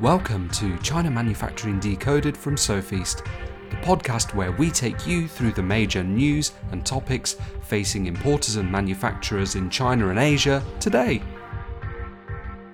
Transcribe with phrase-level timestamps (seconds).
[0.00, 3.22] Welcome to China Manufacturing Decoded from Sofeast,
[3.68, 8.72] the podcast where we take you through the major news and topics facing importers and
[8.72, 11.20] manufacturers in China and Asia today.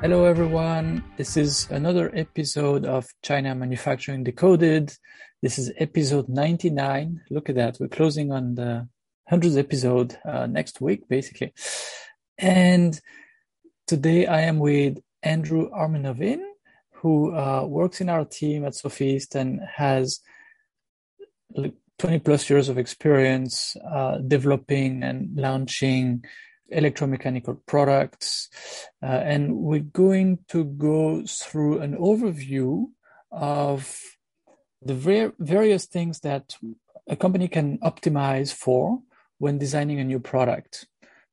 [0.01, 1.03] Hello, everyone.
[1.17, 4.97] This is another episode of China Manufacturing Decoded.
[5.43, 7.23] This is episode 99.
[7.31, 7.79] Look at that.
[7.81, 8.87] We're closing on the
[9.33, 11.55] 100th episode uh, next week, basically.
[12.39, 13.01] And
[13.89, 16.39] today I am with Andrew Armenovin
[17.07, 20.19] who uh, works in our team at Sofeast and has
[21.55, 26.25] 20 plus years of experience uh, developing and launching
[26.75, 28.49] electromechanical products.
[29.01, 32.87] Uh, and we're going to go through an overview
[33.31, 34.01] of
[34.83, 36.57] the ver- various things that
[37.09, 38.99] a company can optimize for
[39.39, 40.89] when designing a new product.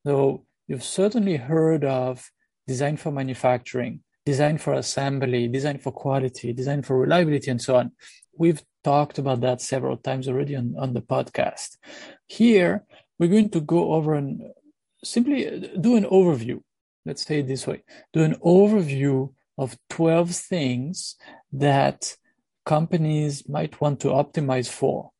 [0.05, 2.29] So you've certainly heard of
[2.67, 7.91] design for manufacturing, design for assembly, design for quality, design for reliability, and so on.
[8.37, 11.77] We've talked about that several times already on, on the podcast.
[12.27, 12.83] Here,
[13.19, 14.41] we're going to go over and
[15.03, 16.61] simply do an overview.
[17.05, 21.15] Let's say it this way do an overview of 12 things
[21.51, 22.15] that
[22.65, 25.11] companies might want to optimize for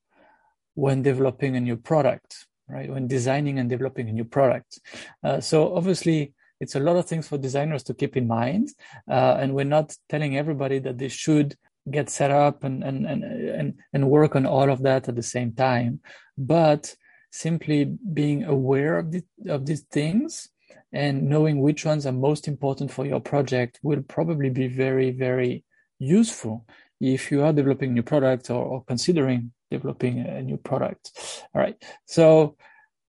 [0.76, 2.90] when developing a new product, right?
[2.90, 4.80] When designing and developing a new product.
[5.24, 8.70] Uh, so, obviously, it's a lot of things for designers to keep in mind.
[9.10, 11.56] Uh, and we're not telling everybody that they should
[11.92, 15.30] get set up and, and, and, and, and work on all of that at the
[15.36, 16.00] same time.
[16.38, 16.96] But
[17.32, 17.80] simply
[18.20, 20.50] being aware of, the, of these things
[20.94, 25.66] and knowing which ones are most important for your project will probably be very, very
[26.00, 26.66] useful
[27.02, 31.12] if you are developing new products or, or considering developing a new product.
[31.54, 31.76] All right.
[32.06, 32.56] So,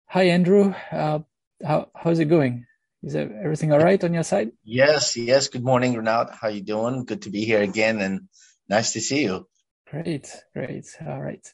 [0.08, 0.74] hi, Andrew.
[0.90, 1.20] Uh,
[1.64, 2.66] how, how's it going?
[3.04, 4.52] Is everything all right on your side?
[4.64, 5.48] Yes, yes.
[5.48, 6.30] Good morning, Renaud.
[6.40, 7.04] How you doing?
[7.04, 8.28] Good to be here again, and
[8.66, 9.46] nice to see you.
[9.90, 10.86] Great, great.
[11.06, 11.46] All right.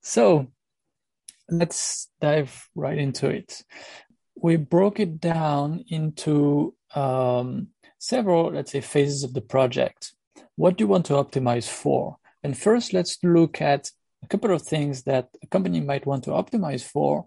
[0.00, 0.46] So
[1.50, 3.62] let's dive right into it.
[4.36, 7.68] We broke it down into um,
[7.98, 10.14] several, let's say, phases of the project.
[10.54, 12.16] What do you want to optimize for?
[12.42, 13.90] And first, let's look at
[14.22, 17.26] a couple of things that a company might want to optimize for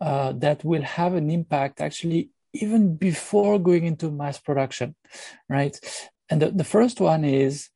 [0.00, 4.94] uh, that will have an impact actually even before going into mass production,
[5.48, 5.78] right?
[6.30, 7.68] And the, the first one is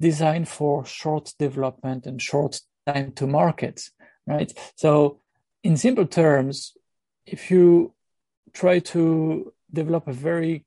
[0.00, 3.82] design for short development and short time to market,
[4.26, 4.52] right?
[4.76, 5.20] So,
[5.62, 6.76] in simple terms,
[7.24, 7.94] if you
[8.52, 10.64] try to develop a very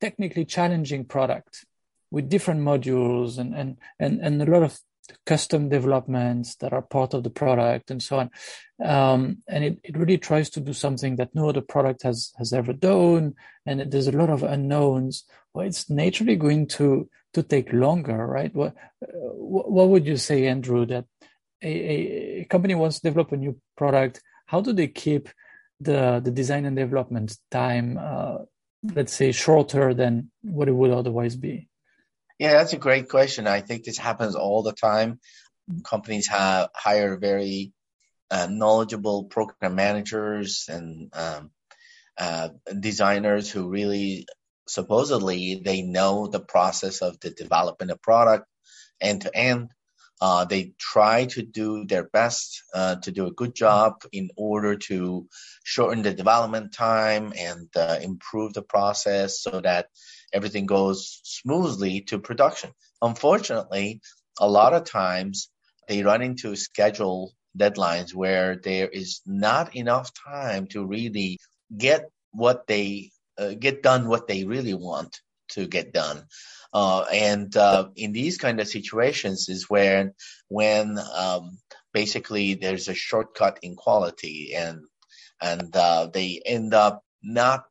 [0.00, 1.66] technically challenging product
[2.10, 4.78] with different modules and, and, and, and a lot of
[5.26, 8.30] custom developments that are part of the product and so on.
[8.84, 12.52] Um, and it, it really tries to do something that no other product has, has
[12.52, 13.34] ever done.
[13.66, 15.24] And it, there's a lot of unknowns.
[15.54, 18.54] Well, it's naturally going to, to take longer, right?
[18.54, 21.06] What, what would you say, Andrew, that
[21.62, 24.22] a, a company wants to develop a new product?
[24.46, 25.28] How do they keep
[25.80, 28.38] the, the design and development time, uh,
[28.94, 31.69] let's say shorter than what it would otherwise be?
[32.40, 33.46] Yeah, that's a great question.
[33.46, 35.20] I think this happens all the time.
[35.84, 37.74] Companies have hire very
[38.30, 41.50] uh, knowledgeable program managers and um,
[42.16, 42.48] uh,
[42.80, 44.26] designers who really
[44.66, 48.46] supposedly they know the process of the development of product
[49.02, 49.68] end to end.
[50.18, 54.76] Uh, they try to do their best uh, to do a good job in order
[54.76, 55.28] to
[55.62, 59.88] shorten the development time and uh, improve the process so that
[60.32, 62.70] everything goes smoothly to production.
[63.02, 64.00] Unfortunately,
[64.38, 65.50] a lot of times
[65.88, 71.38] they run into schedule deadlines where there is not enough time to really
[71.76, 76.24] get what they uh, get done what they really want to get done.
[76.72, 80.12] Uh, and uh, in these kind of situations is where
[80.48, 81.58] when um,
[81.92, 84.82] basically there's a shortcut in quality and
[85.42, 87.64] and uh, they end up not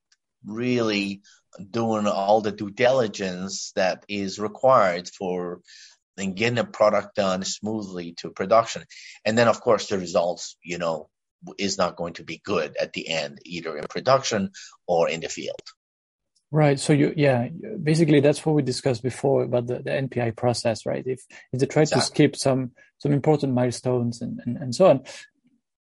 [0.45, 1.21] really
[1.69, 5.61] doing all the due diligence that is required for
[6.17, 8.83] and getting a product done smoothly to production.
[9.25, 11.09] And then, of course, the results, you know,
[11.57, 14.51] is not going to be good at the end, either in production
[14.85, 15.61] or in the field.
[16.51, 16.79] Right.
[16.79, 17.47] So you, yeah,
[17.81, 21.05] basically that's what we discussed before about the, the NPI process, right?
[21.05, 21.21] If
[21.53, 22.01] if they try exactly.
[22.01, 25.03] to skip some some important milestones and and, and so on,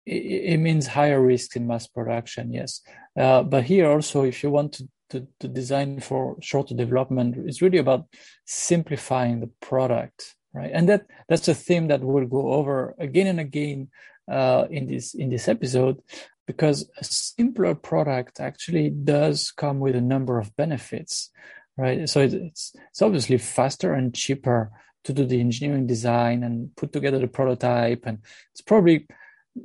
[0.06, 2.52] it, it means higher risk in mass production.
[2.52, 2.80] Yes.
[3.18, 7.62] Uh, but here also, if you want to to, to design for shorter development it's
[7.62, 8.06] really about
[8.44, 10.70] simplifying the product, right?
[10.74, 13.88] And that that's a theme that we'll go over again and again
[14.30, 16.02] uh, in this in this episode,
[16.46, 21.30] because a simpler product actually does come with a number of benefits.
[21.76, 22.08] right?
[22.08, 24.70] So it's it's obviously faster and cheaper
[25.04, 28.18] to do the engineering design and put together the prototype, and
[28.52, 29.06] it's probably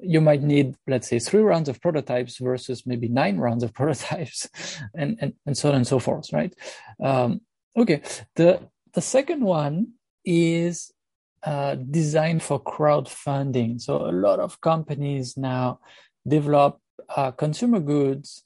[0.02, 4.48] you might need, let's say, three rounds of prototypes versus maybe nine rounds of prototypes,
[4.96, 6.54] and and, and so on and so forth, right?
[7.04, 7.42] Um,
[7.78, 8.02] okay,
[8.36, 8.62] the
[8.94, 9.94] the second one
[10.26, 10.92] is
[11.44, 13.82] uh, designed for crowdfunding.
[13.82, 15.80] So a lot of companies now
[16.28, 16.80] develop
[17.16, 18.44] uh, consumer goods,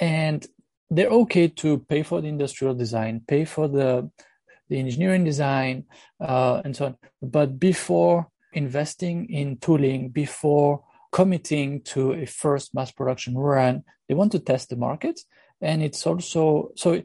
[0.00, 0.46] and
[0.90, 4.10] they're okay to pay for the industrial design, pay for the
[4.70, 5.84] the engineering design,
[6.20, 6.96] uh, and so on.
[7.20, 14.32] But before investing in tooling, before committing to a first mass production run, they want
[14.32, 15.20] to test the market.
[15.60, 17.02] And it's also so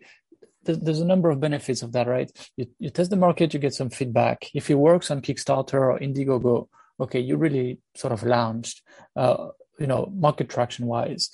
[0.63, 2.31] there's a number of benefits of that, right?
[2.57, 4.49] You, you test the market, you get some feedback.
[4.53, 6.67] If it works on Kickstarter or Indiegogo,
[6.99, 8.81] okay, you really sort of launched,
[9.15, 9.49] uh,
[9.79, 11.29] you know, market traction wise.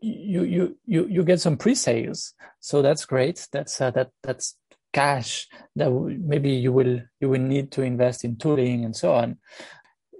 [0.00, 3.48] You you you you get some pre-sales, so that's great.
[3.50, 4.56] That's uh, that that's
[4.92, 9.38] cash that maybe you will you will need to invest in tooling and so on,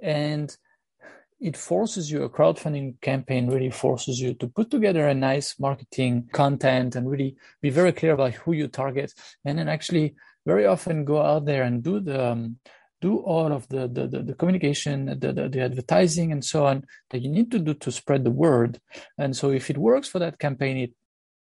[0.02, 0.56] and
[1.40, 6.28] it forces you a crowdfunding campaign really forces you to put together a nice marketing
[6.32, 9.12] content and really be very clear about who you target.
[9.44, 12.56] And then actually very often go out there and do the um,
[13.00, 16.84] do all of the the, the, the communication the, the, the advertising and so on
[17.10, 18.80] that you need to do to spread the word.
[19.16, 20.92] And so if it works for that campaign it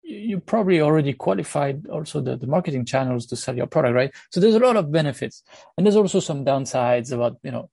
[0.09, 4.39] you probably already qualified also the, the marketing channels to sell your product right so
[4.39, 5.43] there's a lot of benefits
[5.77, 7.69] and there's also some downsides about you know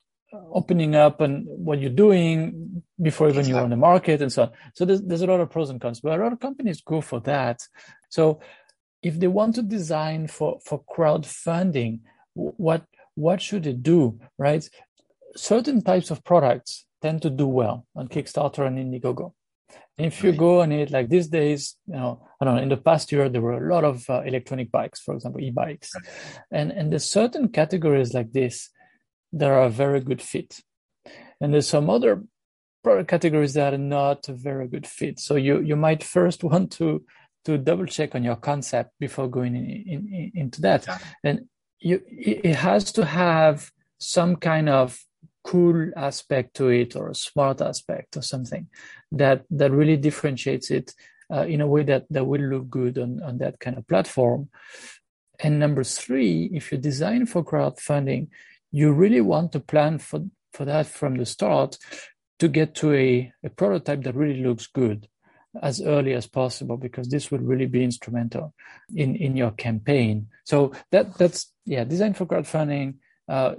[0.52, 4.50] opening up and what you're doing before even you're on the market and so on.
[4.74, 7.00] So there's, there's a lot of pros and cons, but a lot of companies go
[7.00, 7.60] for that.
[8.08, 8.40] So
[9.02, 12.00] if they want to design for, for crowdfunding,
[12.34, 12.84] what,
[13.14, 14.68] what should they do, right?
[15.36, 19.32] Certain types of products tend to do well on Kickstarter and Indiegogo.
[19.96, 20.38] If you right.
[20.38, 23.28] go on it like these days, you know, I don't know, in the past year,
[23.28, 25.92] there were a lot of uh, electronic bikes, for example, e-bikes.
[25.94, 26.14] Right.
[26.50, 28.70] And, and there's certain categories like this
[29.32, 30.58] that are a very good fit.
[31.40, 32.24] And there's some other
[32.82, 35.20] product categories that are not a very good fit.
[35.20, 37.04] So you, you might first want to,
[37.44, 40.88] to double check on your concept before going in, in, in, into that.
[41.22, 41.42] And
[41.78, 44.98] you, it has to have some kind of
[45.44, 48.66] cool aspect to it or a smart aspect or something
[49.12, 50.94] that, that really differentiates it
[51.32, 54.48] uh, in a way that, that will look good on, on that kind of platform.
[55.40, 58.28] And number three, if you design for crowdfunding,
[58.70, 60.20] you really want to plan for,
[60.52, 61.78] for that from the start
[62.38, 65.08] to get to a, a prototype that really looks good
[65.62, 68.52] as early as possible because this will really be instrumental
[68.94, 72.94] in in your campaign so that that's yeah design for crowdfunding
[73.28, 73.54] uh,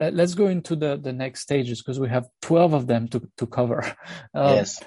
[0.00, 3.46] let's go into the the next stages because we have 12 of them to to
[3.46, 3.84] cover
[4.34, 4.82] uh, yes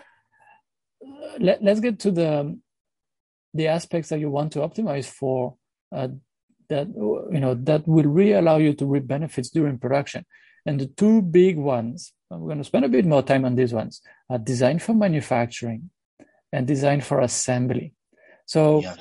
[1.40, 2.60] let, let's get to the
[3.54, 5.56] the aspects that you want to optimize for
[5.96, 6.10] uh,
[6.70, 10.26] that you know that will really allow you to reap benefits during production.
[10.66, 13.74] And the two big ones, I'm going to spend a bit more time on these
[13.74, 15.90] ones, are design for manufacturing
[16.52, 17.94] and design for assembly.
[18.46, 18.96] So yeah.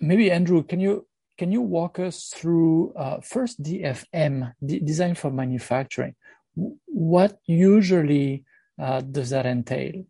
[0.00, 1.06] maybe Andrew, can you
[1.42, 6.14] can you walk us through uh, first DFM, D- design for manufacturing?
[6.54, 8.44] What usually
[8.80, 10.04] uh, does that entail?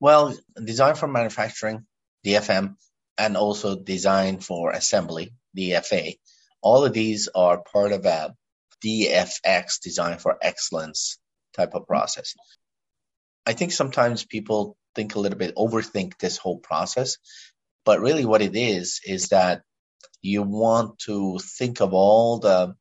[0.00, 1.84] Well, design for manufacturing,
[2.24, 2.76] DFM,
[3.18, 6.16] and also design for assembly DFA.
[6.62, 8.34] All of these are part of a
[8.82, 11.18] DFX, Design for Excellence
[11.52, 12.34] type of process.
[13.44, 17.18] I think sometimes people think a little bit, overthink this whole process,
[17.84, 19.64] but really what it is, is that
[20.22, 22.74] you want to think of all the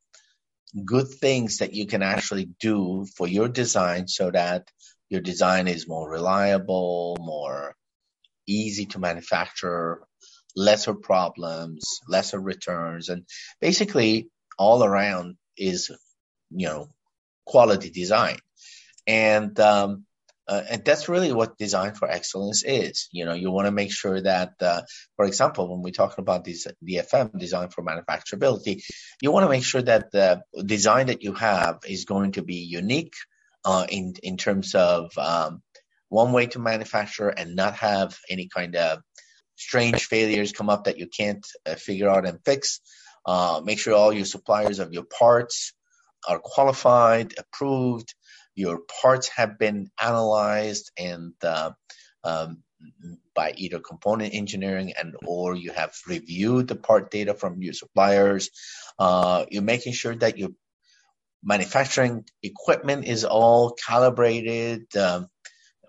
[0.85, 4.67] good things that you can actually do for your design so that
[5.09, 7.75] your design is more reliable, more
[8.47, 10.01] easy to manufacture,
[10.55, 13.25] lesser problems, lesser returns, and
[13.61, 15.89] basically all around is,
[16.51, 16.89] you know,
[17.45, 18.37] quality design.
[19.07, 20.05] And, um,
[20.49, 23.07] uh, and that's really what design for excellence is.
[23.11, 24.81] You know, you want to make sure that, uh,
[25.15, 28.81] for example, when we talk about this DFM, design for manufacturability,
[29.21, 32.67] you want to make sure that the design that you have is going to be
[32.67, 33.13] unique
[33.63, 35.61] uh, in in terms of um,
[36.09, 39.03] one way to manufacture and not have any kind of
[39.55, 42.81] strange failures come up that you can't uh, figure out and fix.
[43.23, 45.73] Uh, make sure all your suppliers of your parts
[46.27, 48.15] are qualified, approved.
[48.55, 51.71] Your parts have been analyzed and uh,
[52.23, 52.63] um,
[53.35, 58.49] by either component engineering and or you have reviewed the part data from your suppliers.
[58.97, 60.49] Uh, you're making sure that your
[61.43, 64.95] manufacturing equipment is all calibrated.
[64.95, 65.27] Um,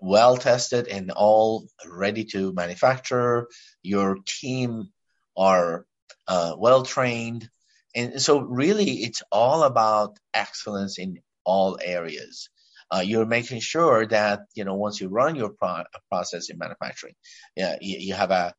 [0.00, 3.49] well tested and all ready to manufacture.
[3.83, 4.90] Your team
[5.37, 5.85] are
[6.26, 7.49] uh, well trained.
[7.95, 12.49] And so really it's all about excellence in all areas.
[12.92, 17.14] Uh, you're making sure that, you know, once you run your pro- process in manufacturing,
[17.56, 18.52] yeah, you, you have a,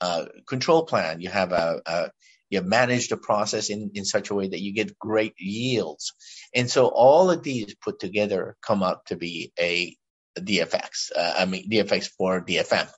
[0.00, 2.10] a, control plan, you have a, a
[2.48, 6.12] you manage the process in, in such a way that you get great yields.
[6.54, 9.96] And so all of these put together come up to be a
[10.38, 12.88] DFX, uh, I mean, DFX for DFM,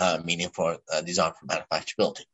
[0.00, 2.24] uh, meaning for uh, design for manufacturability.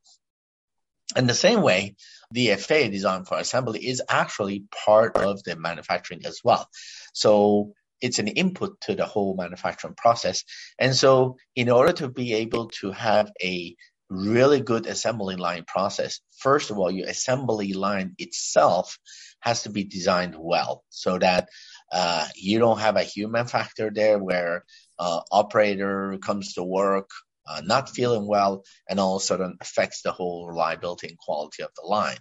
[1.17, 1.97] In the same way,
[2.35, 6.69] DFA design for assembly, is actually part of the manufacturing as well.
[7.12, 10.45] So it's an input to the whole manufacturing process.
[10.79, 13.75] And so in order to be able to have a
[14.09, 18.99] really good assembly line process, first of all, your assembly line itself
[19.40, 21.49] has to be designed well so that
[21.93, 24.64] uh, you don't have a human factor there where
[24.99, 27.11] uh, operator comes to work
[27.50, 31.62] uh, not feeling well and all of a sudden affects the whole reliability and quality
[31.62, 32.19] of the line.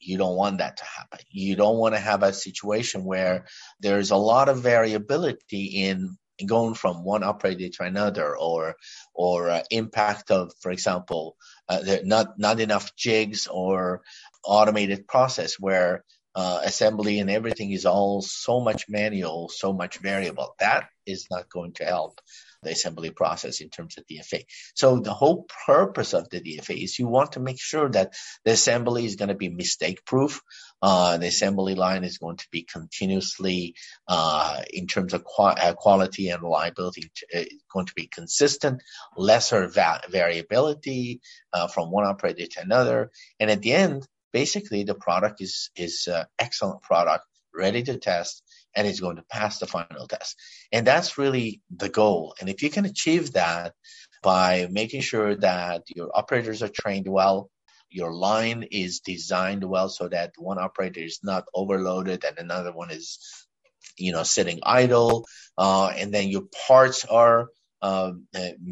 [0.00, 1.20] You don't want that to happen.
[1.30, 3.46] You don't want to have a situation where
[3.80, 8.74] there's a lot of variability in going from one operator to another or
[9.14, 11.36] or uh, impact of for example
[11.68, 14.02] uh, not not enough jigs or
[14.44, 20.54] automated process where uh, assembly and everything is all so much manual, so much variable.
[20.58, 22.20] That is not going to help
[22.64, 24.44] the assembly process in terms of DFA.
[24.74, 28.52] So the whole purpose of the DFA is you want to make sure that the
[28.52, 30.40] assembly is going to be mistake proof.
[30.82, 33.74] Uh, the assembly line is going to be continuously,
[34.08, 37.42] uh, in terms of qu- uh, quality and reliability, uh,
[37.72, 38.82] going to be consistent,
[39.16, 41.20] lesser va- variability
[41.52, 43.10] uh, from one operator to another.
[43.40, 48.42] And at the end, basically the product is is uh, excellent product ready to test
[48.74, 50.36] and it's going to pass the final test.
[50.72, 52.34] And that's really the goal.
[52.40, 53.74] And if you can achieve that
[54.22, 57.50] by making sure that your operators are trained well
[57.94, 62.90] your line is designed well so that one operator is not overloaded and another one
[62.90, 63.46] is
[63.96, 65.24] you know sitting idle
[65.56, 67.48] uh, and then your parts are
[67.82, 68.12] uh,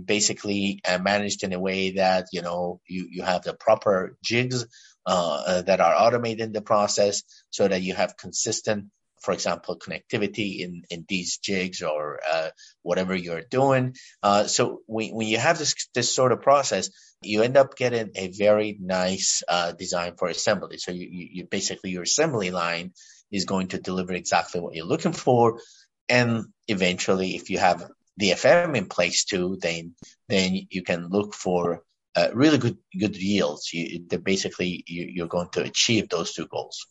[0.05, 4.67] basically uh, managed in a way that you know you, you have the proper jigs
[5.07, 8.87] uh, uh, that are automated in the process so that you have consistent
[9.23, 12.51] for example, connectivity in, in these jigs or uh,
[12.83, 13.95] whatever you're doing.
[14.23, 16.91] Uh, so when, when you have this, this sort of process,
[17.23, 20.79] you end up getting a very nice uh, design for assembly.
[20.79, 22.93] So you, you, you, basically your assembly line
[23.31, 25.61] is going to deliver exactly what you're looking for.
[26.09, 27.89] And eventually, if you have
[28.21, 29.95] DFM in place too, then
[30.29, 31.83] then you can look for
[32.15, 33.73] uh, really good good yields.
[33.73, 36.87] You, basically you, you're going to achieve those two goals.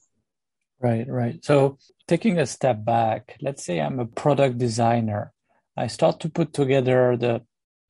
[0.82, 1.44] Right, right.
[1.46, 5.32] So taking a step back, let's say I'm a product designer.
[5.78, 7.44] I start to put together the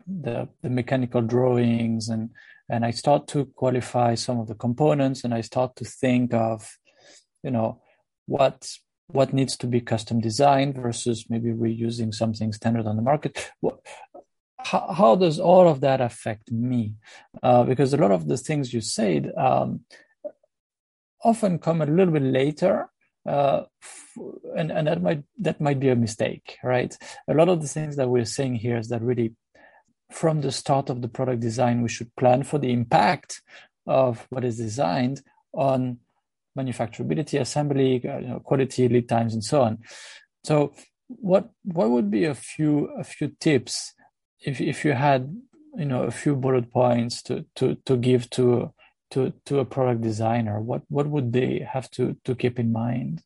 [0.08, 2.32] the, the mechanical drawings and
[2.70, 6.70] and I start to qualify some of the components and I start to think of,
[7.44, 7.82] you know,
[8.26, 8.70] what
[9.08, 13.52] what needs to be custom designed versus maybe reusing something standard on the market.
[14.64, 16.96] How, how does all of that affect me?
[17.42, 19.82] Uh, because a lot of the things you said, um,
[21.24, 22.90] often come a little bit later
[23.28, 23.64] uh,
[24.58, 26.98] and and that might that might be a mistake right?
[27.28, 29.36] A lot of the things that we're saying here is that really
[30.12, 33.42] from the start of the product design we should plan for the impact
[33.88, 35.22] of what is designed
[35.54, 35.98] on
[36.58, 39.78] manufacturability assembly uh, you know, quality lead times and so on.
[40.44, 40.74] So
[41.08, 43.94] what what would be a few a few tips
[44.40, 45.36] if if you had
[45.78, 48.74] you know a few bullet points to to to give to
[49.12, 53.22] to to a product designer what what would they have to to keep in mind?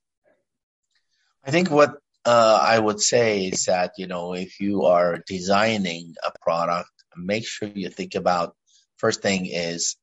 [1.43, 6.15] I think what uh, i would say is that you know if you are designing
[6.25, 8.55] a product make sure you think about
[8.97, 9.95] first thing is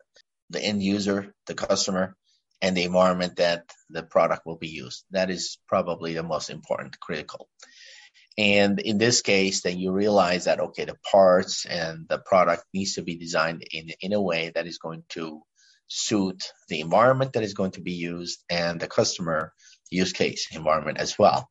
[0.50, 2.16] the end user the customer
[2.62, 5.04] and the environment that the product will be used.
[5.10, 7.48] That is probably the most important critical.
[8.38, 12.94] And in this case, then you realize that, okay, the parts and the product needs
[12.94, 15.42] to be designed in, in a way that is going to
[15.94, 19.52] suit the environment that is going to be used and the customer
[19.90, 21.50] use case environment as well.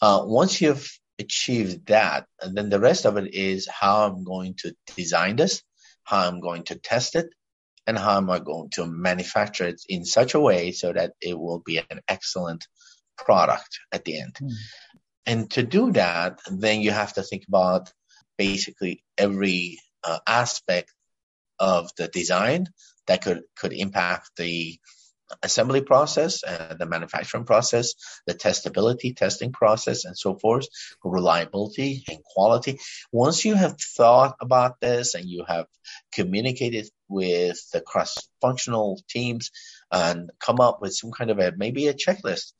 [0.00, 4.54] Uh, once you've achieved that, and then the rest of it is how I'm going
[4.58, 5.62] to design this,
[6.04, 7.26] how I'm going to test it,
[7.88, 11.36] and how am I going to manufacture it in such a way so that it
[11.36, 12.66] will be an excellent
[13.18, 14.36] product at the end.
[14.40, 14.52] Mm.
[15.26, 17.90] And to do that, then you have to think about
[18.38, 20.92] basically every uh, aspect
[21.58, 22.68] of the design
[23.06, 24.78] that could could impact the
[25.42, 27.94] assembly process, uh, the manufacturing process,
[28.26, 30.66] the testability testing process, and so forth,
[31.02, 32.78] reliability and quality.
[33.12, 35.66] Once you have thought about this and you have
[36.12, 39.50] communicated with the cross-functional teams
[39.90, 42.52] and come up with some kind of a maybe a checklist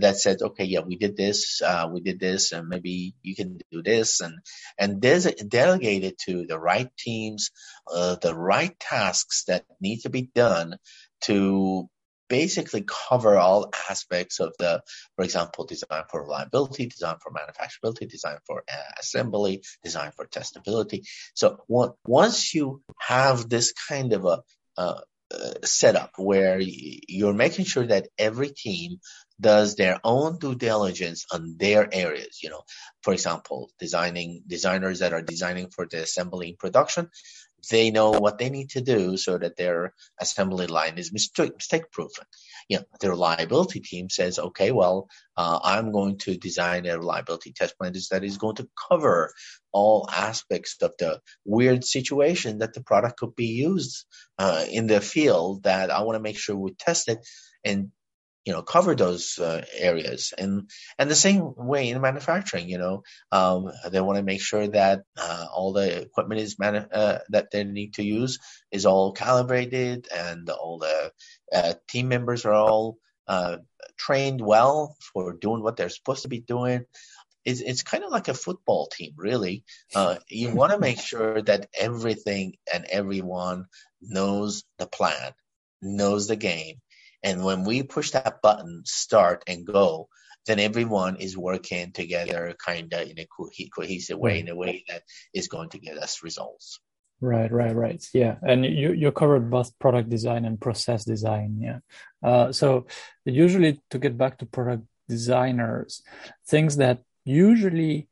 [0.00, 3.58] that said, okay, yeah, we did this, uh, we did this, and maybe you can
[3.70, 4.38] do this, and
[4.78, 7.50] and des- delegate it to the right teams,
[7.92, 10.76] uh, the right tasks that need to be done
[11.22, 11.88] to
[12.28, 14.82] basically cover all aspects of the,
[15.16, 21.02] for example, design for reliability, design for manufacturability, design for uh, assembly, design for testability.
[21.34, 24.42] So once you have this kind of a
[24.76, 25.00] uh,
[25.64, 28.98] setup where you're making sure that every team
[29.40, 32.40] does their own due diligence on their areas.
[32.42, 32.62] You know,
[33.02, 37.10] for example, designing designers that are designing for the assembly production,
[37.68, 41.90] they know what they need to do so that their assembly line is mistake, mistake
[41.90, 42.12] proof.
[42.68, 47.52] You know, the reliability team says, okay, well, uh, I'm going to design a reliability
[47.52, 49.32] test plan that is going to cover
[49.72, 54.06] all aspects of the weird situation that the product could be used
[54.38, 57.18] uh, in the field that I want to make sure we test it
[57.64, 57.90] and
[58.44, 60.32] you know cover those uh, areas.
[60.36, 64.66] And and the same way in manufacturing you know um, they want to make sure
[64.68, 68.38] that uh, all the equipment is manu- uh, that they need to use
[68.70, 71.12] is all calibrated and all the
[71.52, 73.56] uh, team members are all uh,
[73.96, 76.84] trained well for doing what they're supposed to be doing.
[77.44, 79.64] It's, it's kind of like a football team really.
[79.94, 83.66] Uh, you want to make sure that everything and everyone
[84.00, 85.32] knows the plan
[85.84, 86.80] knows the game
[87.24, 90.08] and when we push that button, start and go,
[90.46, 94.84] then everyone is working together kind of in a co- cohesive way, in a way
[94.88, 95.02] that
[95.32, 96.78] is going to get us results.
[97.20, 98.04] Right, right, right.
[98.12, 101.58] Yeah, and you you covered both product design and process design.
[101.60, 101.78] Yeah.
[102.22, 102.86] Uh, so
[103.24, 106.02] usually to get back to product designers,
[106.46, 108.08] things that usually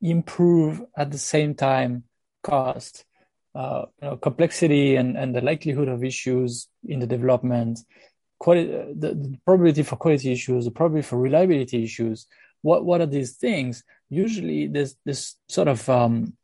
[0.00, 2.04] improve at the same time
[2.44, 3.04] cost,
[3.56, 7.80] uh, you know, complexity and and the likelihood of issues in the development
[8.42, 8.66] quality,
[9.02, 12.26] the, the probability for quality issues, the probability for reliability issues.
[12.62, 13.84] What what are these things?
[14.10, 16.36] Usually, there's this sort of um,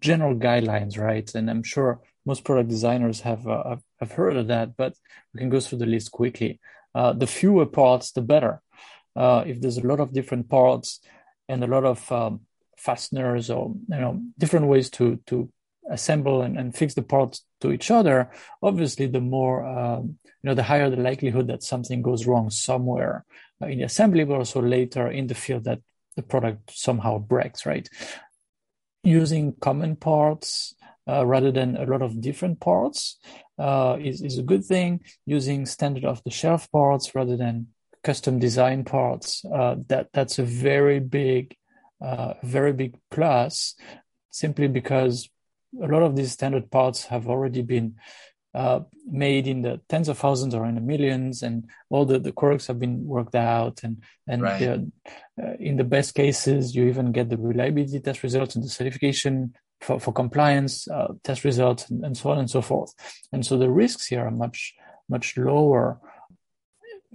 [0.00, 1.28] general guidelines, right?
[1.34, 4.94] And I'm sure most product designers have uh, have heard of that, but
[5.32, 6.60] we can go through the list quickly.
[6.92, 8.60] Uh, the fewer parts, the better.
[9.14, 11.00] Uh, if there's a lot of different parts
[11.48, 12.40] and a lot of um,
[12.76, 15.48] fasteners or you know different ways to to
[15.88, 18.30] assemble and, and fix the parts to each other,
[18.62, 23.24] obviously the more um, you know, the higher the likelihood that something goes wrong somewhere
[23.62, 25.80] uh, in the assembly, but also later in the field that
[26.16, 27.88] the product somehow breaks, right?
[29.02, 30.74] Using common parts
[31.08, 33.18] uh, rather than a lot of different parts
[33.58, 35.00] uh, is, is a good thing.
[35.24, 37.68] Using standard off the shelf parts rather than
[38.02, 41.56] custom design parts, uh, that that's a very big,
[42.04, 43.76] uh, very big plus.
[44.30, 45.30] Simply because
[45.82, 47.96] a lot of these standard parts have already been
[48.54, 52.32] uh, made in the tens of thousands or in the millions, and all the, the
[52.32, 53.82] quirks have been worked out.
[53.82, 54.60] And and right.
[54.60, 54.92] the,
[55.42, 59.54] uh, in the best cases, you even get the reliability test results and the certification
[59.80, 62.94] for, for compliance uh, test results, and, and so on and so forth.
[63.32, 64.74] And so the risks here are much
[65.08, 66.00] much lower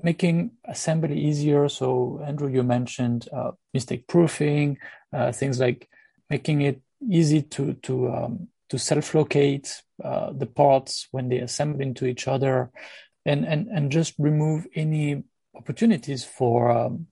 [0.04, 1.68] making assembly easier.
[1.70, 4.78] So, Andrew, you mentioned uh, mistake proofing,
[5.14, 5.90] uh, things like
[6.30, 12.06] making it easy to to um, to self-locate uh, the parts when they assemble into
[12.06, 12.72] each other,
[13.26, 15.24] and and and just remove any
[15.56, 17.08] opportunities for, um,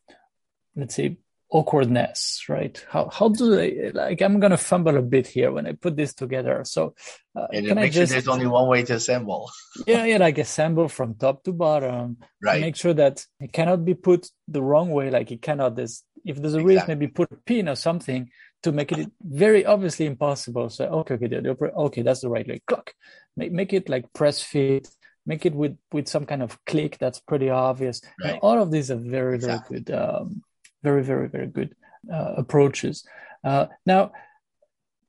[0.75, 1.17] let's say,
[1.49, 2.45] awkwardness.
[2.47, 2.83] Right?
[2.89, 4.21] How how do they like?
[4.21, 6.63] I'm gonna fumble a bit here when I put this together.
[6.63, 6.95] So
[7.35, 9.49] uh, and can I just, sure there's only one way to assemble.
[9.87, 12.17] yeah, yeah, like assemble from top to bottom.
[12.41, 12.61] Right.
[12.61, 15.09] Make sure that it cannot be put the wrong way.
[15.09, 15.75] Like it cannot.
[15.75, 16.75] This if there's a exactly.
[16.75, 18.29] risk, maybe put a pin or something
[18.63, 20.69] to make it very obviously impossible.
[20.69, 22.61] So okay, okay, the, the, okay, that's the right way.
[22.67, 22.93] Clock.
[23.35, 24.87] Make make it like press fit.
[25.25, 28.01] Make it with with some kind of click that's pretty obvious.
[28.23, 28.39] Right.
[28.41, 29.79] all of these are very exactly.
[29.79, 30.41] very good, um,
[30.83, 31.75] very very very good
[32.11, 33.05] uh, approaches.
[33.43, 34.11] Uh, now,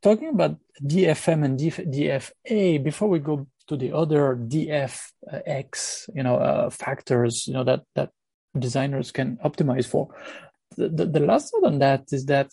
[0.02, 6.36] talking about DFM and DF, DFA, before we go to the other DFX, you know,
[6.36, 8.10] uh, factors, you know that that
[8.58, 10.08] designers can optimize for.
[10.76, 12.50] The, the, the last thought on that is that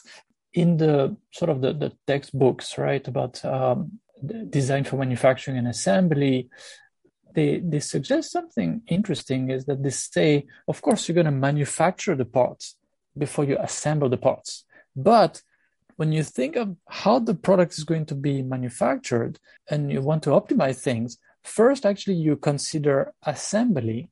[0.55, 3.99] in the sort of the, the textbooks, right, about um,
[4.49, 6.49] design for manufacturing and assembly,
[7.33, 12.15] they they suggest something interesting is that they say, of course, you're going to manufacture
[12.15, 12.77] the parts
[13.17, 14.63] before you assemble the parts,
[14.95, 15.41] but
[15.97, 19.39] when you think of how the product is going to be manufactured
[19.69, 24.09] and you want to optimize things, first actually you consider assembly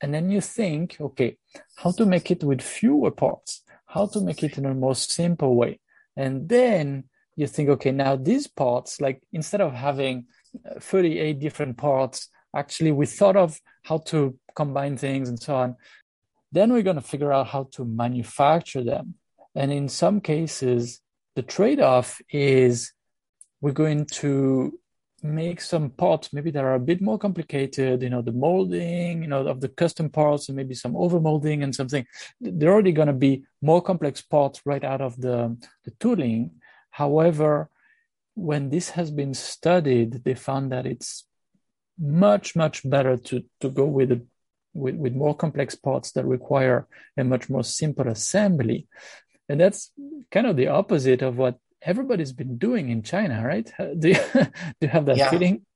[0.00, 1.36] and then you think, okay,
[1.76, 3.62] how to make it with fewer parts
[3.92, 5.80] how to make it in a most simple way.
[6.16, 7.04] And then
[7.36, 12.28] you think, okay, now these parts, like instead of having uh, 38 different parts.
[12.54, 15.76] Actually, we thought of how to combine things and so on.
[16.50, 19.14] Then we're going to figure out how to manufacture them.
[19.54, 21.00] And in some cases,
[21.34, 22.92] the trade off is
[23.62, 24.78] we're going to
[25.22, 29.28] make some parts maybe that are a bit more complicated you know the molding you
[29.28, 32.06] know of the custom parts and maybe some overmolding and something.
[32.40, 36.52] They're already going to be more complex parts right out of the, the tooling.
[36.90, 37.68] However
[38.34, 41.24] when this has been studied they found that it's
[41.98, 44.22] much much better to to go with a,
[44.74, 48.88] with, with more complex parts that require a much more simple assembly.
[49.48, 49.92] And that's
[50.30, 53.70] kind of the opposite of what everybody's been doing in China, right?
[53.98, 54.48] Do you, do
[54.80, 55.30] you have that yeah.
[55.30, 55.66] feeling?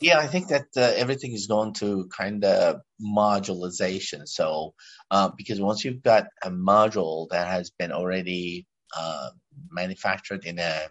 [0.00, 4.26] Yeah, I think that uh, everything is going to kind of modularization.
[4.26, 4.72] So,
[5.10, 9.28] uh, because once you've got a module that has been already uh,
[9.70, 10.88] manufactured in a,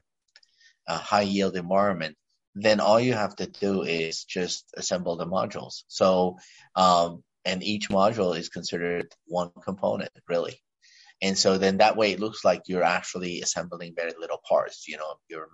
[0.88, 2.18] a high yield environment,
[2.54, 5.84] then all you have to do is just assemble the modules.
[5.88, 6.38] So,
[6.76, 10.62] um, and each module is considered one component, really.
[11.22, 14.88] And so then that way it looks like you're actually assembling very little parts.
[14.88, 15.50] You know, you're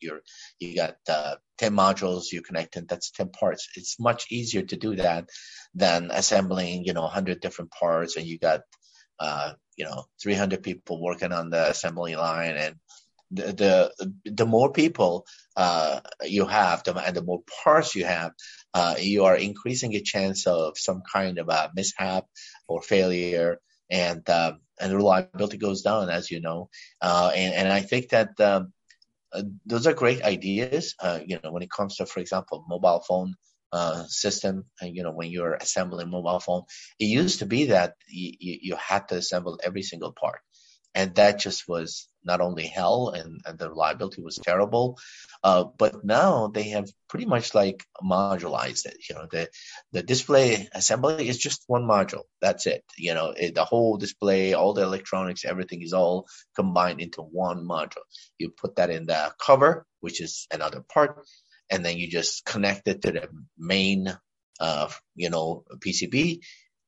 [0.00, 0.20] you're
[0.58, 3.68] you got uh, ten modules you connect, and that's ten parts.
[3.74, 5.28] It's much easier to do that
[5.74, 8.60] than assembling you know hundred different parts, and you got
[9.18, 12.76] uh, you know 300 people working on the assembly line, and
[13.32, 15.26] the the, the more people
[15.56, 18.32] uh, you have, the, and the more parts you have,
[18.72, 22.26] uh, you are increasing a chance of some kind of a mishap
[22.68, 23.58] or failure
[23.90, 26.68] and uh, and reliability goes down, as you know.
[27.00, 28.72] Uh, and and I think that um,
[29.32, 30.94] uh, those are great ideas.
[31.00, 33.34] Uh, you know, when it comes to, for example, mobile phone
[33.72, 36.62] uh, system, and you know, when you're assembling mobile phone,
[36.98, 40.40] it used to be that you, you had to assemble every single part
[40.98, 44.98] and that just was not only hell and, and the reliability was terrible
[45.44, 48.96] uh, but now they have pretty much like modularized it.
[49.08, 49.48] You know the
[49.92, 52.24] the display assembly is just one module.
[52.40, 52.84] That's it.
[52.96, 57.64] You know it, the whole display all the electronics everything is all combined into one
[57.64, 58.06] module.
[58.38, 61.24] You put that in the cover which is another part
[61.70, 64.12] and then you just connect it to the main
[64.60, 66.40] uh, you know pcb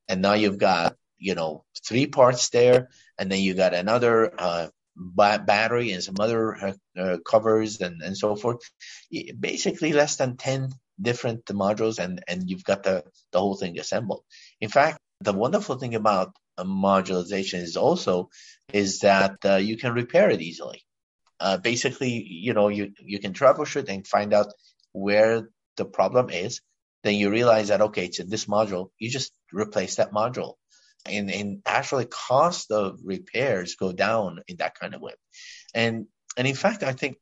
[0.09, 4.67] and now you've got you know three parts there and then you got another uh,
[4.95, 8.59] ba- battery and some other uh, uh, covers and, and so forth.
[9.39, 10.69] Basically, less than 10
[11.01, 14.23] different modules, and, and you've got the, the whole thing assembled.
[14.59, 18.29] In fact, the wonderful thing about modularization is also
[18.73, 20.83] is that uh, you can repair it easily.
[21.39, 24.53] Uh, basically, you know, you, you can troubleshoot and find out
[24.91, 26.61] where the problem is.
[27.03, 28.89] Then you realize that, okay, it's in this module.
[28.99, 30.55] You just replace that module
[31.05, 35.13] and, and actually cost of repairs go down in that kind of way.
[35.73, 37.17] And, and in fact, I think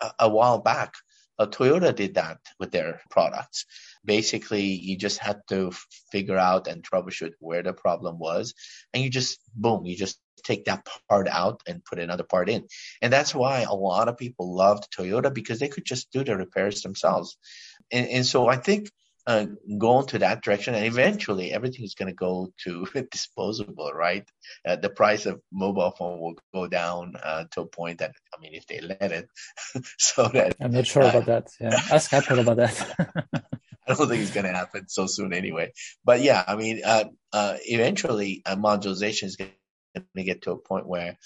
[0.00, 0.94] a, a while back,
[1.38, 3.66] uh, Toyota did that with their products.
[4.04, 5.72] Basically, you just had to
[6.12, 8.54] figure out and troubleshoot where the problem was,
[8.92, 12.66] and you just boom, you just take that part out and put another part in.
[13.02, 16.36] And that's why a lot of people loved Toyota because they could just do the
[16.36, 17.36] repairs themselves.
[17.90, 18.90] And, and so I think
[19.26, 19.46] uh,
[19.78, 24.28] go into that direction, and eventually everything is going to go to disposable, right?
[24.66, 28.40] Uh, the price of mobile phone will go down uh, to a point that, I
[28.40, 29.28] mean, if they let it,
[29.98, 31.48] so that I'm not sure about uh, that.
[31.60, 32.94] Yeah, ask Apple about that.
[33.86, 35.72] I don't think it's going to happen so soon anyway.
[36.04, 39.52] But yeah, I mean, uh, uh, eventually modularization is going
[40.16, 41.16] to get to a point where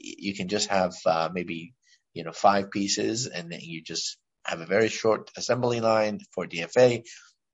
[0.00, 0.94] you can just have
[1.32, 1.74] maybe
[2.12, 6.46] you know five pieces, and then you just have a very short assembly line for
[6.46, 7.04] DFA.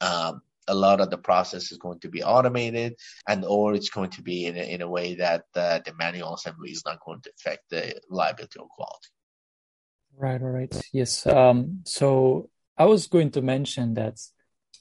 [0.01, 2.95] Um, a lot of the process is going to be automated
[3.29, 6.35] and or it's going to be in a, in a way that uh, the manual
[6.35, 9.09] assembly is not going to affect the reliability or quality.
[10.17, 10.83] Right, all right.
[10.93, 11.27] Yes.
[11.27, 14.21] Um, so I was going to mention that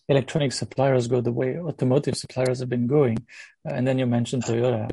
[0.07, 3.25] electronic suppliers go the way automotive suppliers have been going.
[3.65, 4.91] And then you mentioned Toyota.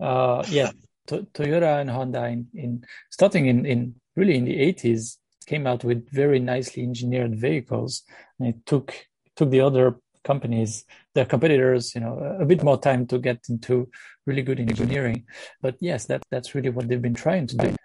[0.00, 0.72] Uh, yeah,
[1.06, 5.84] to- Toyota and Honda in, in starting in, in really in the 80s came out
[5.84, 8.02] with very nicely engineered vehicles.
[8.38, 8.94] And it took
[9.36, 13.88] took the other companies, their competitors, you know, a bit more time to get into
[14.26, 15.24] really good engineering.
[15.62, 17.76] But yes, that that's really what they've been trying to do.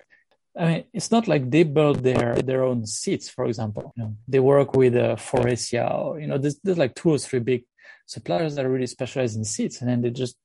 [0.57, 3.93] I mean, it's not like they build their their own seats, for example.
[3.95, 7.17] You know, they work with uh, Faurecia, or you know, there's, there's like two or
[7.17, 7.63] three big
[8.05, 10.35] suppliers that are really specialized in seats, and then they just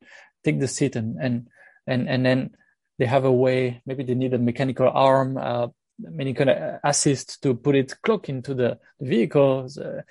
[0.44, 1.48] take the seat and and
[1.86, 2.50] and and then
[2.98, 3.82] they have a way.
[3.84, 8.28] Maybe they need a mechanical arm, uh, many kind of assist to put it clock
[8.28, 10.02] into the vehicle uh,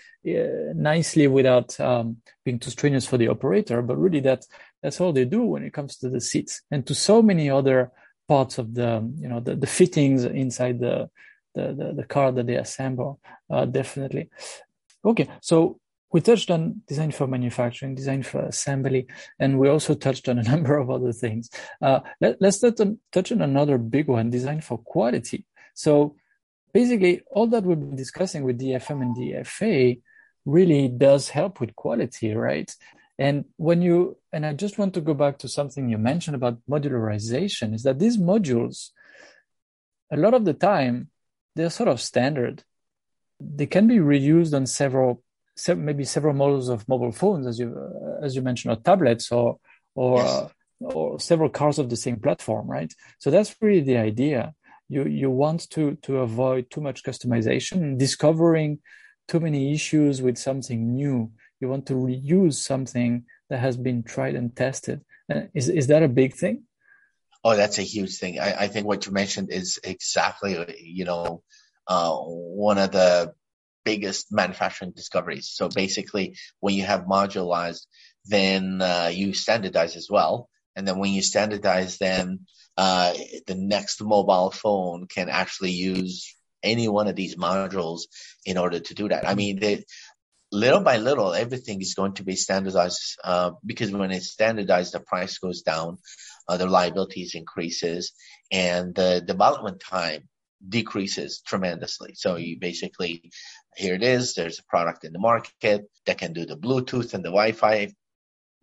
[0.73, 3.81] nicely without um, being too strenuous for the operator.
[3.81, 4.45] But really, that
[4.81, 7.91] that's all they do when it comes to the seats and to so many other
[8.27, 11.09] parts of the you know the, the fittings inside the
[11.55, 13.19] the, the, the car that they assemble,
[13.49, 14.29] uh, definitely.
[15.03, 15.79] Okay, so
[16.11, 19.07] we touched on design for manufacturing, design for assembly,
[19.39, 21.49] and we also touched on a number of other things.
[21.81, 25.45] Uh, let, us touch on, touch on another big one, design for quality.
[25.75, 26.15] So
[26.73, 30.01] basically, all that we've been discussing with DFM and DFA
[30.45, 32.73] really does help with quality, right?
[33.17, 36.59] And when you, and I just want to go back to something you mentioned about
[36.69, 38.89] modularization, is that these modules,
[40.11, 41.09] a lot of the time,
[41.55, 42.63] they're sort of standard.
[43.39, 45.23] They can be reused on several,
[45.67, 47.75] maybe several models of mobile phones, as you
[48.21, 49.59] as you mentioned, or tablets, or
[49.93, 50.51] or yes.
[50.81, 52.93] or several cars of the same platform, right?
[53.19, 54.53] So that's really the idea.
[54.87, 58.79] You you want to to avoid too much customization, discovering
[59.27, 61.31] too many issues with something new.
[61.59, 65.01] You want to reuse something that has been tried and tested.
[65.33, 66.63] Uh, is is that a big thing?
[67.43, 68.39] Oh, that's a huge thing.
[68.39, 71.43] I, I think what you mentioned is exactly, you know,
[71.87, 73.33] uh, one of the
[73.83, 75.49] biggest manufacturing discoveries.
[75.53, 77.85] So basically, when you have modularized,
[78.25, 80.49] then uh, you standardize as well.
[80.75, 82.45] And then when you standardize, them,
[82.77, 83.13] uh,
[83.47, 88.01] the next mobile phone can actually use any one of these modules
[88.45, 89.27] in order to do that.
[89.27, 89.85] I mean, they,
[90.51, 94.99] little by little, everything is going to be standardized uh, because when it's standardized, the
[94.99, 95.97] price goes down,
[96.47, 98.13] uh, the liabilities increases,
[98.51, 100.27] and the development time
[100.67, 102.13] decreases tremendously.
[102.15, 103.31] So you basically,
[103.75, 107.23] here it is, there's a product in the market that can do the Bluetooth and
[107.23, 107.93] the Wi-Fi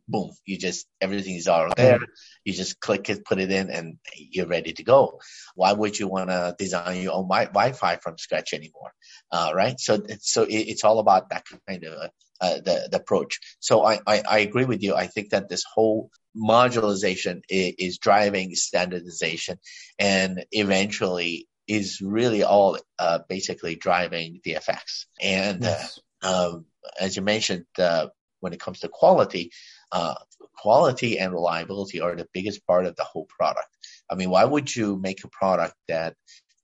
[0.08, 2.00] boom, you just, everything is all there.
[2.44, 5.20] You just click it, put it in, and you're ready to go.
[5.54, 8.92] Why would you want to design your own Wi- fi from scratch anymore?
[9.30, 9.78] Uh, right?
[9.78, 12.10] So, so it, it's all about that kind of,
[12.40, 13.38] uh, the, the approach.
[13.60, 14.96] So I, I, I, agree with you.
[14.96, 19.58] I think that this whole modularization is, is driving standardization
[19.98, 25.06] and eventually is really all uh, basically driving the effects.
[25.20, 26.00] And uh, yes.
[26.22, 26.66] um,
[26.98, 28.08] as you mentioned, uh,
[28.40, 29.52] when it comes to quality,
[29.92, 30.14] uh,
[30.56, 33.68] quality and reliability are the biggest part of the whole product.
[34.10, 36.14] I mean, why would you make a product that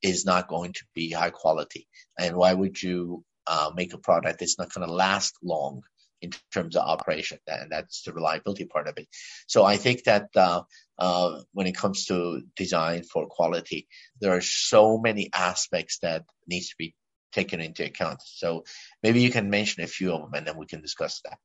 [0.02, 1.86] is not going to be high quality?
[2.18, 5.82] And why would you uh, make a product that's not going to last long
[6.22, 7.38] in terms of operation?
[7.46, 9.08] And that's the reliability part of it.
[9.46, 10.62] So I think that uh,
[10.98, 13.88] uh, when it comes to design for quality,
[14.20, 16.94] there are so many aspects that needs to be
[17.32, 18.20] taken into account.
[18.24, 18.64] So
[19.02, 21.38] maybe you can mention a few of them and then we can discuss that.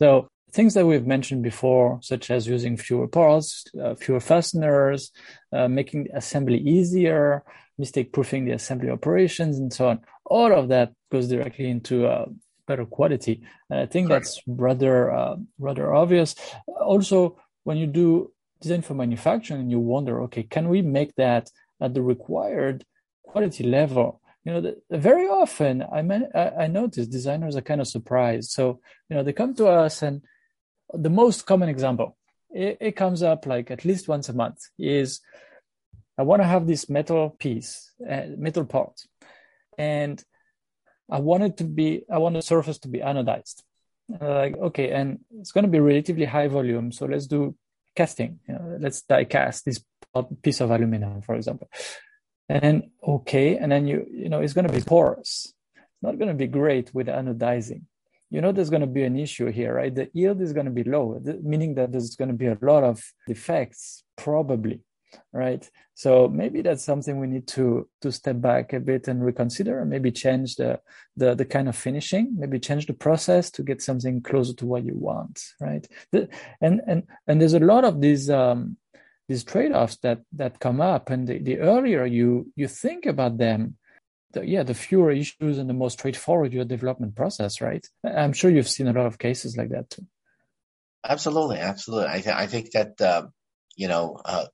[0.00, 5.10] So things that we've mentioned before, such as using fewer parts, uh, fewer fasteners,
[5.52, 7.42] uh, making assembly easier,
[7.78, 10.00] mistake proofing the assembly operations, and so on.
[10.24, 12.26] All of that goes directly into uh,
[12.66, 13.42] better quality.
[13.70, 16.34] And I think that's rather uh, rather obvious.
[16.66, 21.94] Also, when you do design for manufacturing, you wonder, okay, can we make that at
[21.94, 22.84] the required
[23.22, 24.20] quality level?
[24.46, 28.50] You know, the, very often I, mean, I, notice designers are kind of surprised.
[28.52, 28.78] So,
[29.10, 30.22] you know, they come to us and
[30.94, 32.16] the most common example,
[32.50, 35.20] it, it comes up like at least once a month is
[36.16, 39.00] I want to have this metal piece, uh, metal part,
[39.76, 40.22] and
[41.10, 43.64] I want it to be, I want the surface to be anodized.
[44.20, 46.92] like, okay, and it's going to be relatively high volume.
[46.92, 47.56] So let's do
[47.96, 48.38] casting.
[48.48, 49.84] You know, let's die cast this
[50.40, 51.68] piece of aluminum, for example
[52.48, 55.52] and then okay and then you you know it's going to be porous.
[55.74, 57.82] It's not going to be great with anodizing.
[58.30, 59.94] You know there's going to be an issue here right?
[59.94, 62.84] The yield is going to be low meaning that there's going to be a lot
[62.84, 64.82] of defects probably
[65.32, 65.68] right?
[65.94, 69.90] So maybe that's something we need to to step back a bit and reconsider and
[69.90, 70.80] maybe change the
[71.16, 74.84] the, the kind of finishing maybe change the process to get something closer to what
[74.84, 75.86] you want right?
[76.60, 78.76] And and and there's a lot of these um
[79.28, 83.76] these trade-offs that that come up and the, the earlier you you think about them
[84.32, 87.86] the, yeah the fewer issues and the more straightforward your development process right?
[88.04, 90.06] I'm sure you've seen a lot of cases like that too.
[91.04, 92.08] Absolutely absolutely.
[92.08, 93.26] I, th- I think that uh,
[93.76, 94.46] you know uh,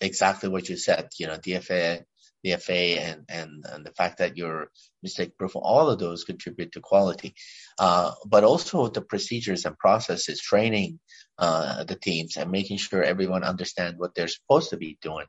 [0.00, 2.04] exactly what you said you know dfa
[2.44, 4.70] DFA and, and, and the fact that you're
[5.02, 7.34] mistake proof, all of those contribute to quality.
[7.78, 10.98] Uh, but also the procedures and processes, training
[11.38, 15.26] uh, the teams and making sure everyone understands what they're supposed to be doing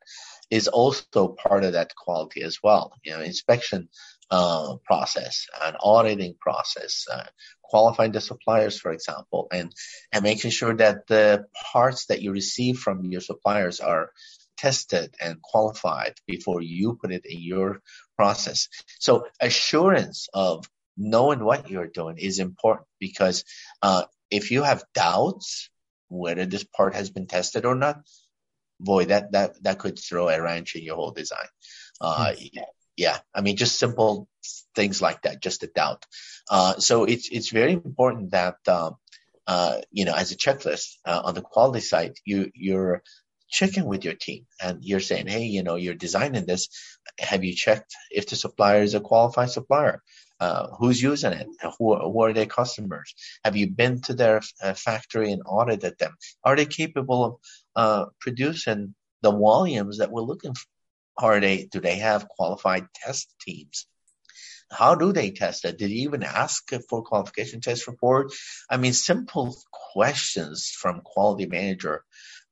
[0.50, 2.94] is also part of that quality as well.
[3.04, 3.88] You know, inspection
[4.30, 7.24] uh, process, an auditing process, uh,
[7.62, 9.74] qualifying the suppliers, for example, and
[10.12, 14.12] and making sure that the parts that you receive from your suppliers are
[14.62, 17.82] tested and qualified before you put it in your
[18.16, 18.70] process.
[19.00, 23.44] So assurance of knowing what you're doing is important because
[23.82, 25.70] uh, if you have doubts
[26.10, 28.02] whether this part has been tested or not,
[28.80, 31.48] boy, that that that could throw a wrench in your whole design.
[32.02, 32.34] Uh,
[32.98, 34.28] yeah, I mean, just simple
[34.76, 36.06] things like that, just a doubt.
[36.50, 38.92] Uh, so it's it's very important that uh,
[39.48, 43.04] uh, you know, as a checklist uh, on the quality side, you you're
[43.52, 46.70] checking with your team and you're saying, hey, you know, you're designing this.
[47.20, 50.02] Have you checked if the supplier is a qualified supplier?
[50.40, 51.48] Uh, who's using it?
[51.78, 53.14] Who, who, are their customers?
[53.46, 56.16] Have you been to their uh, factory and audited them?
[56.44, 57.36] Are they capable of
[57.76, 60.66] uh, producing the volumes that we're looking for?
[61.18, 61.66] Are they?
[61.72, 63.86] Do they have qualified test teams?
[64.72, 65.78] How do they test it?
[65.78, 68.32] Did you even ask for qualification test report?
[68.70, 69.56] I mean, simple
[69.94, 72.04] questions from quality manager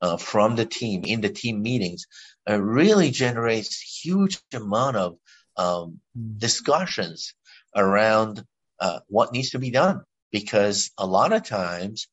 [0.02, 2.08] uh, from the team in the team meetings
[2.50, 5.18] uh, really generates huge amount of
[5.58, 6.00] um,
[6.38, 7.34] discussions
[7.76, 8.44] around
[8.80, 12.08] uh, what needs to be done because a lot of times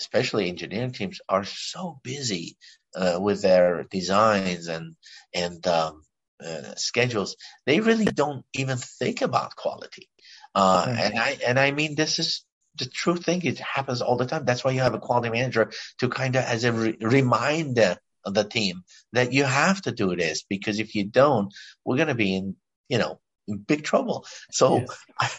[0.00, 2.56] especially engineering teams are so busy
[2.94, 4.96] uh, with their designs and
[5.34, 6.02] and um,
[6.44, 10.08] uh, schedules they really don't even think about quality
[10.54, 11.02] uh, okay.
[11.04, 12.44] and i and i mean this is
[12.78, 15.70] the true thing it happens all the time that's why you have a quality manager
[15.98, 20.16] to kind of as a re- reminder of the team that you have to do
[20.16, 22.56] this because if you don't we're going to be in
[22.88, 24.98] you know in big trouble so yes.
[25.18, 25.30] I,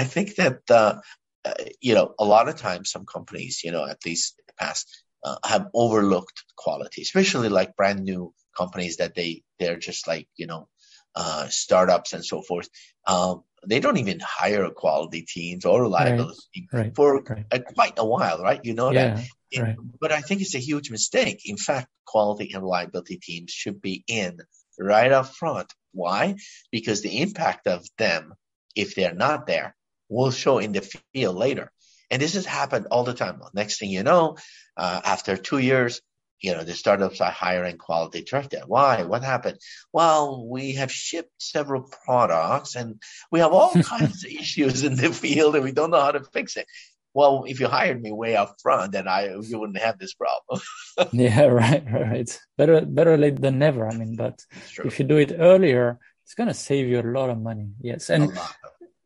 [0.00, 1.00] I think that uh,
[1.44, 4.64] uh, you know a lot of times some companies you know at least in the
[4.64, 10.28] past uh, have overlooked quality especially like brand new companies that they they're just like
[10.36, 10.68] you know
[11.16, 12.68] uh, startups and so forth.
[13.06, 17.44] Um, they don't even hire quality teams or reliability right, right, for right.
[17.50, 18.60] A, quite a while, right?
[18.62, 19.24] You know yeah, that.
[19.50, 21.42] It, but I think it's a huge mistake.
[21.44, 24.38] In fact, quality and reliability teams should be in
[24.78, 25.72] right up front.
[25.92, 26.36] Why?
[26.70, 28.34] Because the impact of them,
[28.74, 29.74] if they're not there,
[30.08, 30.82] will show in the
[31.14, 31.72] field later.
[32.10, 33.40] And this has happened all the time.
[33.54, 34.36] Next thing you know,
[34.76, 36.00] uh, after two years,
[36.40, 38.60] you know, the startups are hiring quality director.
[38.66, 39.02] Why?
[39.04, 39.58] What happened?
[39.92, 45.12] Well, we have shipped several products and we have all kinds of issues in the
[45.12, 46.66] field and we don't know how to fix it.
[47.14, 50.60] Well, if you hired me way up front, then I you wouldn't have this problem.
[51.12, 52.40] yeah, right, right.
[52.58, 53.88] Better better late than never.
[53.88, 54.44] I mean, but
[54.84, 57.70] if you do it earlier, it's gonna save you a lot of money.
[57.80, 58.38] Yes, and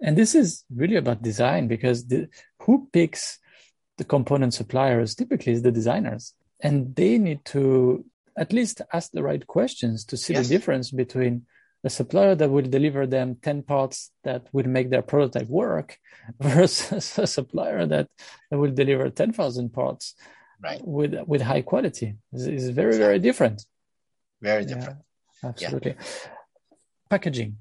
[0.00, 2.26] and this is really about design because the,
[2.62, 3.38] who picks
[3.96, 8.04] the component suppliers typically is the designers and they need to
[8.36, 10.48] at least ask the right questions to see yes.
[10.48, 11.46] the difference between
[11.82, 15.98] a supplier that will deliver them 10 parts that will make their prototype work
[16.40, 18.08] versus a supplier that,
[18.50, 20.14] that will deliver 10,000 parts
[20.62, 20.80] right.
[20.84, 23.64] with with high quality is is very very different
[24.40, 24.98] very different
[25.42, 26.06] yeah, absolutely yeah.
[27.08, 27.56] packaging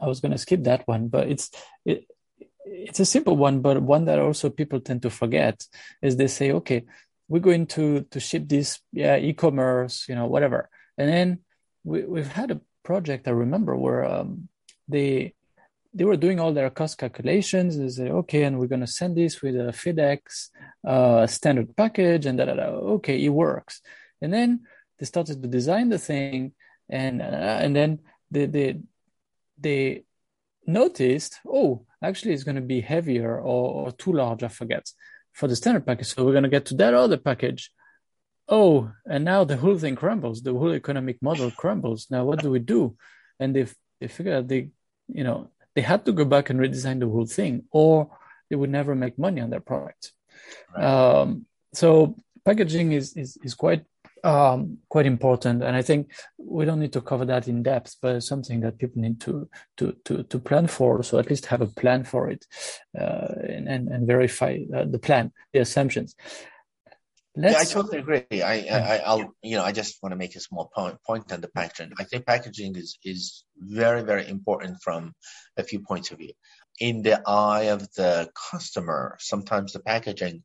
[0.00, 1.50] i was going to skip that one but it's
[1.84, 2.06] it,
[2.64, 5.66] it's a simple one but one that also people tend to forget
[6.02, 6.84] is they say okay
[7.30, 10.68] we're going to to ship this yeah e-commerce you know whatever.
[10.98, 11.28] And then
[11.84, 14.48] we, we've had a project i remember where um,
[14.88, 15.32] they
[15.94, 17.78] they were doing all their cost calculations.
[17.78, 20.50] They say okay and we're going to send this with a fedex
[20.86, 22.66] uh, standard package and da, da, da.
[22.96, 23.80] okay it works.
[24.22, 24.60] And then
[24.98, 26.52] they started to design the thing
[26.88, 28.80] and uh, and then they they
[29.58, 30.04] they
[30.66, 34.86] noticed oh actually it's going to be heavier or, or too large i forget
[35.40, 36.08] for the standard package.
[36.08, 37.72] So we're going to get to that other package.
[38.46, 40.42] Oh, and now the whole thing crumbles.
[40.42, 42.08] The whole economic model crumbles.
[42.10, 42.96] Now what do we do?
[43.40, 43.66] And they
[44.00, 44.68] they figure out they,
[45.08, 48.10] you know, they had to go back and redesign the whole thing, or
[48.48, 50.12] they would never make money on their product.
[50.76, 50.84] Right.
[50.84, 53.84] Um, so packaging is, is is quite
[54.24, 55.62] um, quite important.
[55.62, 58.78] And I think we don't need to cover that in depth, but it's something that
[58.78, 61.02] people need to to to, to plan for.
[61.02, 62.46] So at least have a plan for it
[62.98, 66.14] uh, and, and, and verify uh, the plan, the assumptions.
[67.36, 68.42] Let's, yeah, I totally agree.
[68.42, 71.40] I, I, I'll, you know, I just want to make a small point, point on
[71.40, 71.92] the packaging.
[71.96, 75.14] I think packaging is, is very, very important from
[75.56, 76.32] a few points of view.
[76.80, 80.42] In the eye of the customer, sometimes the packaging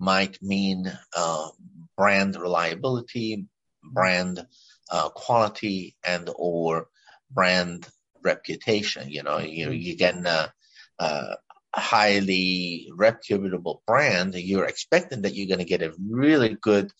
[0.00, 1.48] might mean uh,
[1.96, 3.46] brand reliability,
[3.82, 4.44] brand
[4.90, 6.88] uh, quality, and or
[7.30, 7.88] brand
[8.22, 9.10] reputation.
[9.10, 10.52] You know, you you get a,
[10.98, 11.36] a
[11.74, 16.90] highly reputable brand, you're expecting that you're going to get a really good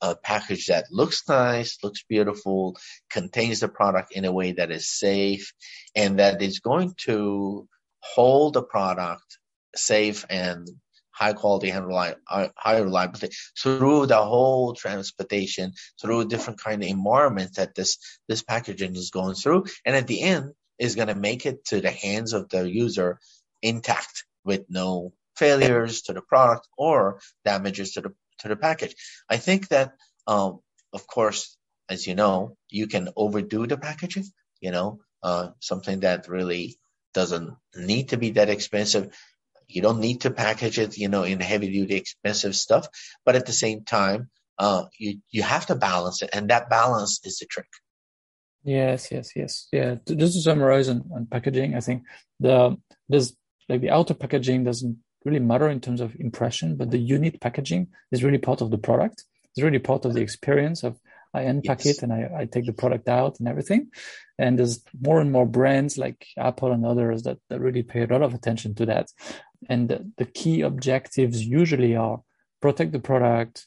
[0.00, 2.76] uh, package that looks nice, looks beautiful,
[3.10, 5.52] contains the product in a way that is safe,
[5.96, 7.66] and that is going to
[8.00, 9.38] hold the product
[9.74, 10.68] safe and
[11.18, 17.56] high quality and uh, high reliability through the whole transportation, through different kind of environments
[17.56, 17.98] that this,
[18.28, 19.64] this packaging is going through.
[19.84, 23.18] And at the end is going to make it to the hands of the user
[23.62, 28.94] intact with no failures to the product or damages to the, to the package.
[29.28, 29.94] I think that,
[30.26, 30.60] um,
[30.92, 31.56] of course,
[31.88, 34.26] as you know, you can overdo the packaging,
[34.60, 36.78] you know, uh, something that really
[37.14, 39.16] doesn't need to be that expensive.
[39.68, 42.88] You don't need to package it, you know, in heavy duty expensive stuff,
[43.24, 47.20] but at the same time, uh, you you have to balance it, and that balance
[47.24, 47.68] is the trick.
[48.64, 49.96] Yes, yes, yes, yeah.
[50.06, 52.02] Just to summarize on, on packaging, I think
[52.40, 52.76] the
[53.08, 53.36] there's
[53.68, 57.88] like the outer packaging doesn't really matter in terms of impression, but the unit packaging
[58.10, 59.24] is really part of the product.
[59.44, 60.98] It's really part of the experience of
[61.34, 61.98] I unpack yes.
[61.98, 63.90] it and I, I take the product out and everything.
[64.38, 68.06] And there's more and more brands like Apple and others that, that really pay a
[68.06, 69.08] lot of attention to that.
[69.68, 72.22] And the, the key objectives usually are
[72.60, 73.66] protect the product,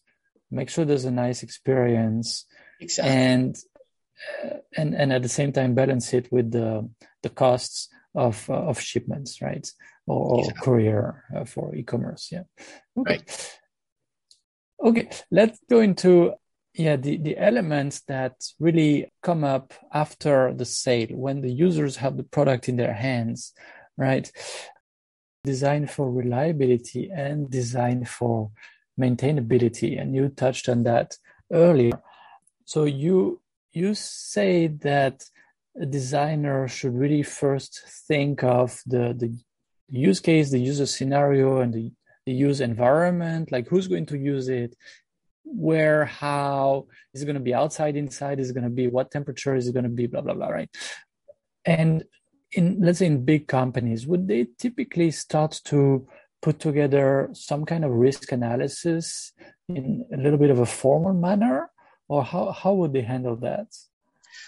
[0.49, 2.45] make sure there's a nice experience,
[2.79, 3.13] exactly.
[3.13, 3.57] and
[4.43, 6.89] uh, and and at the same time balance it with the
[7.23, 9.67] the costs of uh, of shipments, right?
[10.07, 10.61] Or, exactly.
[10.63, 12.29] courier uh, for e-commerce.
[12.31, 12.43] Yeah.
[12.97, 13.17] Okay.
[13.17, 13.59] Right.
[14.83, 15.09] Okay.
[15.29, 16.33] Let's go into
[16.73, 22.17] yeah the, the elements that really come up after the sale when the users have
[22.17, 23.53] the product in their hands
[23.97, 24.31] right
[25.43, 28.51] design for reliability and design for
[28.99, 31.17] maintainability and you touched on that
[31.51, 31.99] earlier
[32.65, 33.41] so you
[33.73, 35.23] you say that
[35.79, 39.33] a designer should really first think of the the
[39.89, 41.91] use case the user scenario and the,
[42.25, 44.75] the use environment like who's going to use it
[45.43, 49.11] where, how, is it going to be outside, inside, is it going to be what
[49.11, 50.69] temperature, is it going to be, blah, blah, blah, right?
[51.65, 52.03] And
[52.51, 56.07] in, let's say in big companies, would they typically start to
[56.41, 59.31] put together some kind of risk analysis
[59.69, 61.69] in a little bit of a formal manner?
[62.07, 63.67] Or how, how would they handle that?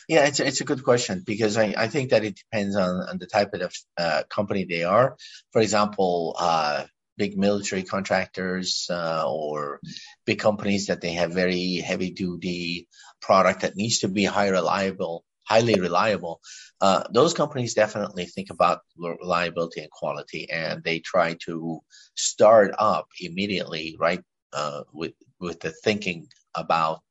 [0.07, 3.01] Yeah, it's a, it's a good question because I, I think that it depends on,
[3.09, 5.15] on the type of uh, company they are.
[5.51, 6.83] For example, uh,
[7.17, 9.79] big military contractors uh, or
[10.25, 12.87] big companies that they have very heavy duty
[13.21, 16.41] product that needs to be high reliable highly reliable.
[16.81, 21.79] Uh, those companies definitely think about reliability and quality and they try to
[22.15, 24.21] start up immediately right
[24.53, 27.01] uh, with with the thinking about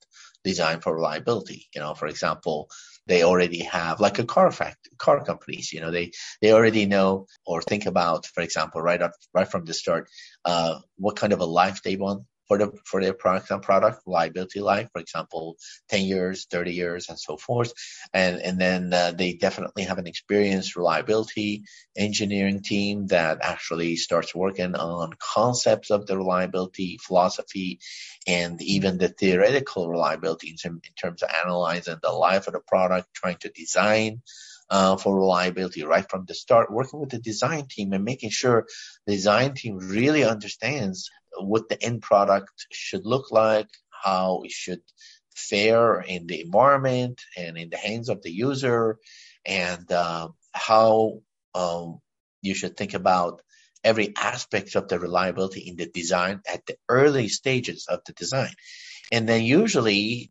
[0.44, 1.68] design for reliability.
[1.74, 2.68] You know for example
[3.06, 6.10] they already have like a car fact car companies you know they
[6.40, 10.08] they already know or think about for example right up right from the start
[10.44, 12.22] uh, what kind of a life they want
[12.52, 15.56] for the for their product and product liability life, for example,
[15.88, 17.72] 10 years, 30 years, and so forth.
[18.12, 21.64] And and then uh, they definitely have an experienced reliability
[21.96, 27.80] engineering team that actually starts working on concepts of the reliability philosophy
[28.26, 33.36] and even the theoretical reliability in terms of analyzing the life of the product, trying
[33.38, 34.22] to design
[34.72, 38.66] uh, for reliability right from the start, working with the design team and making sure
[39.06, 44.80] the design team really understands what the end product should look like, how it should
[45.36, 48.96] fare in the environment and in the hands of the user,
[49.44, 51.20] and uh, how
[51.54, 52.00] um,
[52.40, 53.42] you should think about
[53.84, 58.54] every aspect of the reliability in the design at the early stages of the design.
[59.12, 60.30] And then usually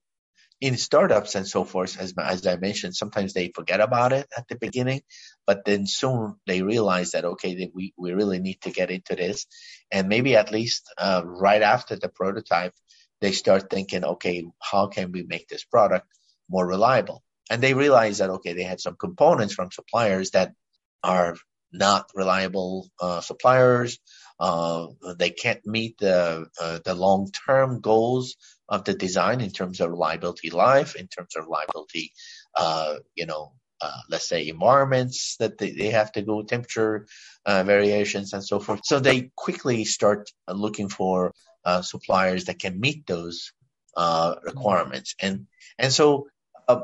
[0.62, 4.48] in startups and so forth, as, as I mentioned, sometimes they forget about it at
[4.48, 5.02] the beginning,
[5.48, 9.16] but then soon they realize that, okay, that we, we really need to get into
[9.16, 9.48] this.
[9.92, 12.74] And maybe at least uh, right after the prototype,
[13.22, 16.08] they start thinking, okay, how can we make this product
[16.48, 17.24] more reliable?
[17.50, 20.54] And they realize that, okay, they had some components from suppliers that
[21.04, 21.36] are
[21.74, 23.98] not reliable uh, suppliers.
[24.40, 24.88] Uh,
[25.18, 28.36] they can't meet the uh, the long term goals
[28.72, 32.14] of the design in terms of reliability life, in terms of reliability,
[32.56, 33.52] uh, you know,
[33.82, 37.06] uh, let's say environments that they, they have to go, temperature
[37.46, 38.82] uh, variations, and so forth.
[38.86, 41.34] So they quickly start looking for
[41.66, 43.52] uh, suppliers that can meet those
[43.98, 45.16] uh, requirements.
[45.20, 45.48] And
[45.78, 46.30] and so
[46.68, 46.84] uh,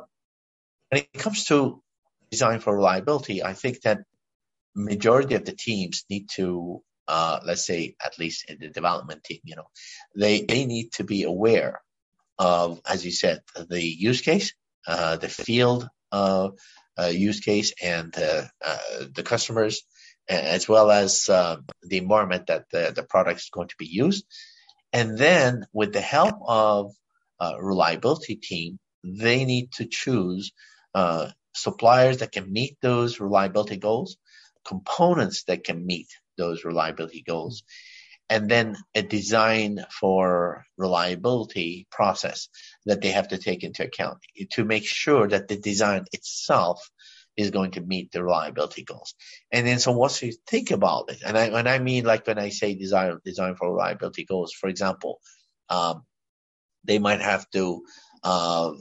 [0.89, 1.81] when it comes to
[2.31, 3.99] design for reliability, I think that
[4.75, 9.39] majority of the teams need to uh, let's say at least in the development team,
[9.43, 9.67] you know,
[10.15, 11.81] they they need to be aware
[12.37, 14.53] of, as you said, the use case,
[14.87, 16.49] uh, the field uh,
[16.97, 18.43] uh use case, and uh,
[19.13, 19.83] the customers,
[20.27, 24.25] as well as uh, the environment that the, the product is going to be used.
[24.93, 26.93] And then, with the help of
[27.59, 30.51] reliability team, they need to choose
[31.53, 34.17] suppliers that can meet those reliability goals,
[34.65, 36.07] components that can meet
[36.37, 37.63] those reliability goals,
[38.29, 42.49] and then a design for reliability process
[42.85, 44.19] that they have to take into account
[44.51, 46.89] to make sure that the design itself
[47.37, 49.13] is going to meet the reliability goals.
[49.51, 52.39] And then so once you think about it, and I when I mean like when
[52.39, 55.19] I say design design for reliability goals, for example,
[55.69, 56.03] um,
[56.83, 57.83] they might have to
[58.23, 58.71] uh,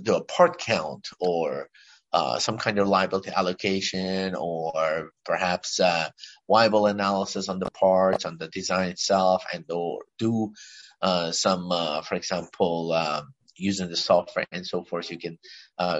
[0.00, 1.68] do a part count or
[2.14, 6.08] uh, some kind of liability allocation or perhaps uh,
[6.48, 10.52] Weibull analysis on the parts, on the design itself, and or do
[11.02, 15.38] uh, some, uh, for example, um, using the software and so forth, you can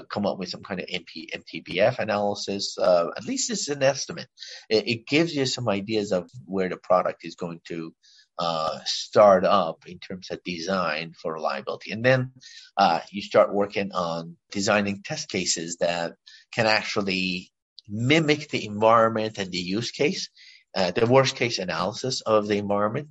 [0.08, 2.78] come up with some kind of MP, MTBF analysis.
[2.78, 4.28] At least it's an estimate.
[4.70, 7.92] It, it, gives you some ideas of where the product is going to
[8.38, 11.92] uh, start up in terms of design for reliability.
[11.92, 12.32] And then
[12.76, 16.14] uh, you start working on designing test cases that
[16.52, 17.52] can actually
[17.88, 20.30] mimic the environment and the use case,
[20.76, 23.08] uh, the worst case analysis of the environment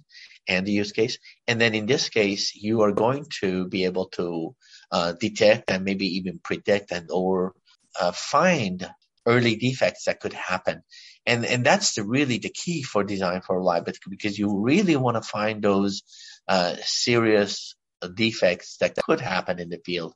[0.48, 1.18] and the use case.
[1.48, 4.56] And then in this case, you are going to be able to
[4.92, 7.54] uh, detect and maybe even predict and or
[8.00, 8.88] uh, find
[9.26, 10.84] early defects that could happen.
[11.26, 15.16] And, and that's the, really the key for design for reliability because you really want
[15.16, 16.04] to find those
[16.48, 17.76] uh, serious
[18.14, 20.14] defects that could happen in the field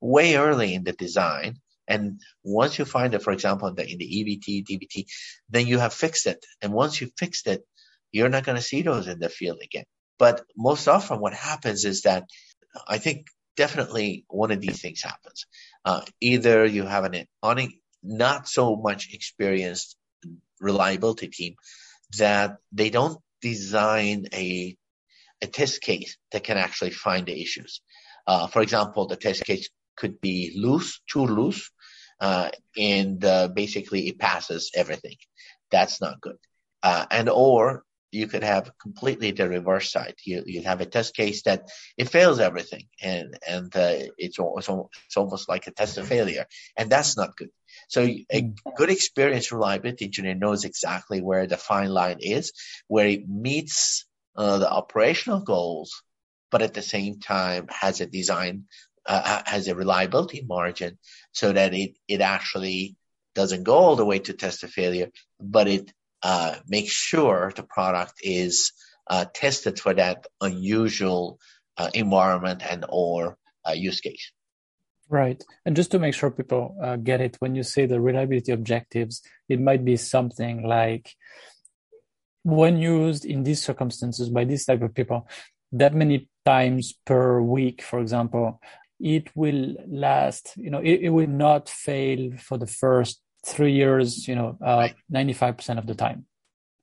[0.00, 1.56] way early in the design.
[1.88, 5.06] And once you find it, for example, in the, in the EVT, DVT,
[5.48, 6.44] then you have fixed it.
[6.62, 7.62] And once you fixed it,
[8.12, 9.84] you're not going to see those in the field again.
[10.18, 12.24] But most often what happens is that
[12.86, 15.46] I think definitely one of these things happens.
[15.84, 17.26] Uh, either you have an
[18.02, 19.96] not so much experienced
[20.60, 21.54] reliability team
[22.18, 24.76] that they don't design a
[25.42, 27.80] a test case that can actually find the issues.
[28.26, 31.70] Uh, for example, the test case could be loose, too loose,
[32.20, 35.16] uh, and uh, basically it passes everything.
[35.70, 36.36] That's not good.
[36.82, 40.14] Uh, and or you could have completely the reverse side.
[40.24, 44.68] You you have a test case that it fails everything, and and uh, it's, it's
[45.06, 46.46] it's almost like a test of failure,
[46.76, 47.50] and that's not good.
[47.90, 48.50] So a hmm.
[48.76, 52.52] good experienced reliability engineer knows exactly where the fine line is,
[52.86, 56.02] where it meets uh, the operational goals,
[56.52, 58.64] but at the same time has a design
[59.06, 60.98] uh, has a reliability margin
[61.32, 62.96] so that it it actually
[63.34, 65.10] doesn't go all the way to test of failure,
[65.40, 68.72] but it uh, make sure the product is
[69.08, 71.40] uh, tested for that unusual
[71.76, 73.36] uh, environment and or
[73.66, 74.30] uh, use case.
[75.10, 75.42] Right.
[75.66, 79.22] And just to make sure people uh, get it, when you say the reliability objectives,
[79.48, 81.16] it might be something like
[82.44, 85.28] when used in these circumstances by this type of people,
[85.72, 88.60] that many times per week, for example,
[89.00, 94.28] it will last, you know, it, it will not fail for the first three years,
[94.28, 96.26] you know, uh, 95% of the time.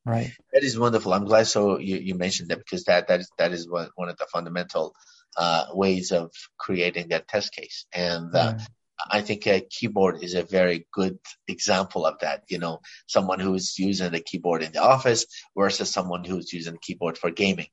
[0.05, 0.31] Right.
[0.51, 1.13] That is wonderful.
[1.13, 4.09] I'm glad so you, you mentioned that because that, that is, that is one, one
[4.09, 4.93] of the fundamental,
[5.37, 7.85] uh, ways of creating that test case.
[7.93, 8.65] And, uh, yeah.
[9.11, 12.43] I think a keyboard is a very good example of that.
[12.49, 16.79] You know, someone who's using a keyboard in the office versus someone who's using a
[16.79, 17.67] keyboard for gaming.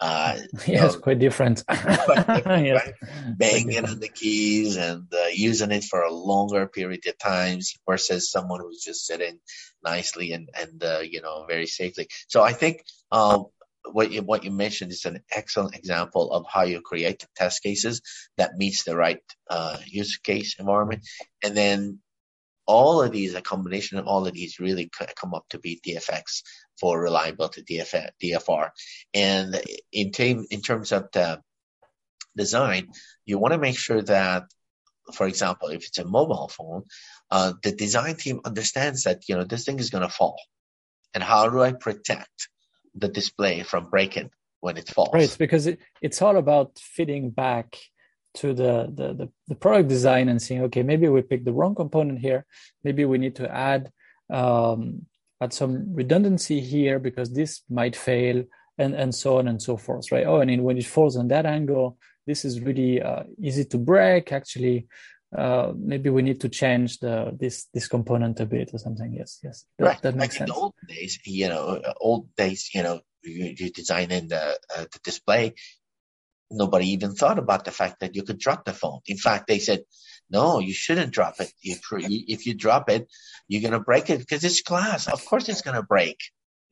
[0.00, 1.64] Uh, yes, know, quite different.
[1.68, 2.86] quite different yes.
[2.86, 3.36] right?
[3.36, 8.30] Banging on the keys and uh, using it for a longer period of times versus
[8.30, 9.38] someone who's just sitting
[9.84, 12.08] nicely and and uh, you know very safely.
[12.28, 12.82] So I think
[13.12, 13.46] um,
[13.84, 18.02] what you what you mentioned is an excellent example of how you create test cases
[18.36, 21.06] that meets the right uh, use case environment,
[21.42, 22.00] and then
[22.70, 26.42] all of these, a combination of all of these really come up to be DFX
[26.78, 28.10] for reliability DFR.
[28.22, 28.70] DFR.
[29.12, 29.60] And
[29.90, 31.40] in, t- in terms of the
[32.36, 32.92] design,
[33.24, 34.44] you want to make sure that,
[35.14, 36.84] for example, if it's a mobile phone,
[37.30, 40.40] uh, the design team understands that, you know, this thing is going to fall.
[41.12, 42.48] And how do I protect
[42.94, 44.30] the display from breaking
[44.60, 45.10] when it falls?
[45.12, 47.78] Right, because it, it's all about fitting back
[48.34, 51.74] to the, the, the, the, product design and seeing, okay, maybe we picked the wrong
[51.74, 52.46] component here.
[52.84, 53.90] Maybe we need to add,
[54.32, 55.06] um,
[55.40, 58.44] add some redundancy here because this might fail
[58.78, 60.26] and, and so on and so forth, right?
[60.26, 64.32] Oh, and when it falls on that angle, this is really uh, easy to break.
[64.32, 64.86] Actually,
[65.36, 69.12] uh, maybe we need to change the this this component a bit or something.
[69.12, 70.02] Yes, yes, that, right.
[70.02, 70.50] That makes like sense.
[70.50, 74.86] In the old days, you know, old days, you know, you, you designing the uh,
[74.92, 75.54] the display,
[76.50, 79.00] nobody even thought about the fact that you could drop the phone.
[79.06, 79.84] In fact, they said,
[80.30, 81.52] no, you shouldn't drop it.
[81.62, 83.08] If, if you drop it,
[83.48, 85.08] you're going to break it because it's glass.
[85.08, 86.20] Of course it's going to break,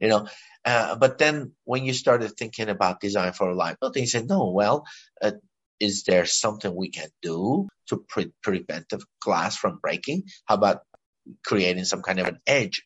[0.00, 0.28] you know.
[0.64, 4.84] Uh, but then when you started thinking about design for reliability, you said, no, well,
[5.22, 5.32] uh,
[5.80, 10.24] is there something we can do to pre- prevent the glass from breaking?
[10.46, 10.80] How about
[11.44, 12.82] creating some kind of an edge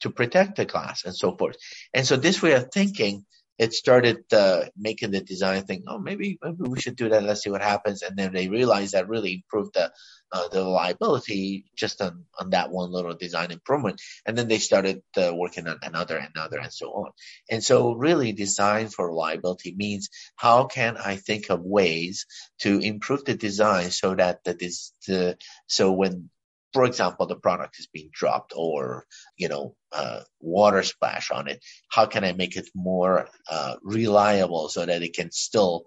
[0.00, 1.56] to protect the glass and so forth?
[1.94, 3.24] And so this way of thinking
[3.58, 7.24] it started uh, making the design think, oh, maybe maybe we should do that.
[7.24, 8.02] Let's see what happens.
[8.02, 9.90] And then they realized that really improved the
[10.30, 14.00] uh, the reliability just on on that one little design improvement.
[14.24, 17.10] And then they started uh, working on another, and another, and so on.
[17.50, 22.26] And so, really, design for reliability means how can I think of ways
[22.60, 25.36] to improve the design so that is the
[25.66, 26.30] so when
[26.72, 29.06] for example, the product is being dropped or,
[29.36, 31.64] you know, uh, water splash on it.
[31.90, 35.86] How can I make it more uh, reliable so that it can still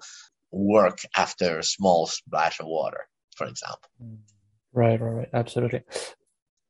[0.52, 3.90] work after a small splash of water, for example?
[4.74, 5.30] Right, right, right.
[5.34, 5.84] Absolutely.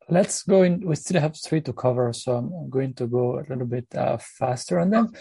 [0.10, 0.86] Let's go in.
[0.86, 4.18] We still have three to cover, so I'm going to go a little bit uh,
[4.18, 5.14] faster on them.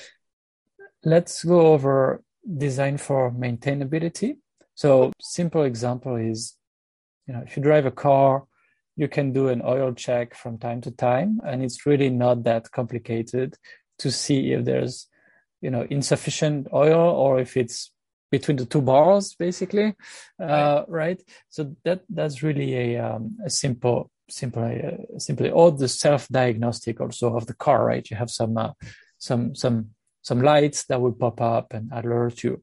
[1.05, 2.22] Let's go over
[2.57, 4.38] design for maintainability.
[4.74, 6.57] So simple example is,
[7.26, 8.45] you know, if you drive a car,
[9.01, 12.70] you can do an oil check from time to time, and it's really not that
[12.70, 13.57] complicated
[13.98, 15.09] to see if there's,
[15.62, 17.92] you know, insufficient oil or if it's
[18.30, 19.94] between the two bars, basically,
[20.38, 20.84] uh, right.
[20.88, 21.22] right?
[21.48, 27.34] So that that's really a, um, a simple, simple, uh, simply, or the self-diagnostic also
[27.34, 28.07] of the car, right?
[28.11, 28.72] You have some, uh,
[29.16, 29.76] some, some,
[30.20, 32.62] some lights that will pop up and alert you.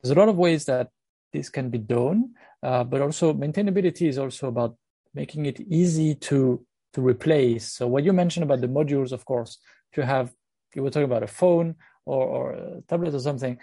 [0.00, 0.88] There's a lot of ways that
[1.34, 2.30] this can be done,
[2.62, 4.76] uh, but also maintainability is also about
[5.16, 7.72] making it easy to to replace.
[7.72, 9.58] So what you mentioned about the modules, of course,
[9.90, 10.32] if you have
[10.74, 13.58] you were talking about a phone or, or a tablet or something,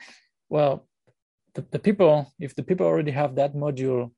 [0.49, 0.87] well,
[1.53, 4.11] the, the people if the people already have that module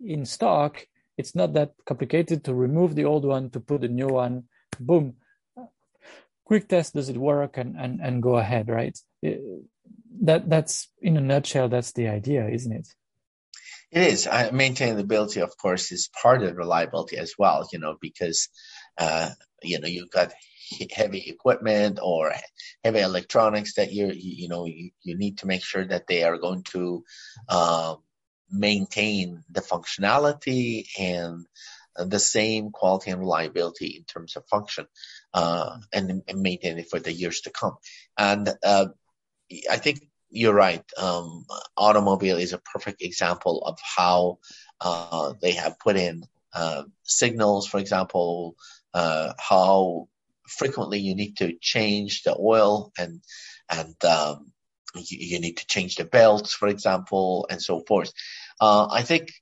[0.00, 4.08] in stock, it's not that complicated to remove the old one to put the new
[4.08, 4.44] one.
[4.78, 5.14] Boom,
[6.44, 8.96] quick test does it work and and and go ahead, right?
[9.22, 9.40] It,
[10.22, 11.68] that that's in a nutshell.
[11.68, 12.88] That's the idea, isn't it?
[13.94, 14.26] It is.
[14.26, 18.48] I, maintainability, of course, is part of reliability as well, you know, because,
[18.98, 19.30] uh,
[19.62, 20.32] you know, you've got
[20.90, 22.32] heavy equipment or
[22.82, 26.38] heavy electronics that you, you know, you, you, need to make sure that they are
[26.38, 27.04] going to
[27.48, 27.94] uh,
[28.50, 31.46] maintain the functionality and
[31.96, 34.86] the same quality and reliability in terms of function
[35.34, 37.76] uh, and, and, maintain it for the years to come.
[38.18, 38.86] And uh,
[39.70, 40.00] I think
[40.34, 40.84] you're right.
[40.98, 44.38] Um, automobile is a perfect example of how
[44.80, 48.56] uh, they have put in uh, signals, for example,
[48.92, 50.08] uh, how
[50.46, 53.22] frequently you need to change the oil and
[53.70, 54.52] and um,
[54.94, 58.12] you, you, need to change the belts, for example, and so forth.
[58.60, 59.32] Uh, I think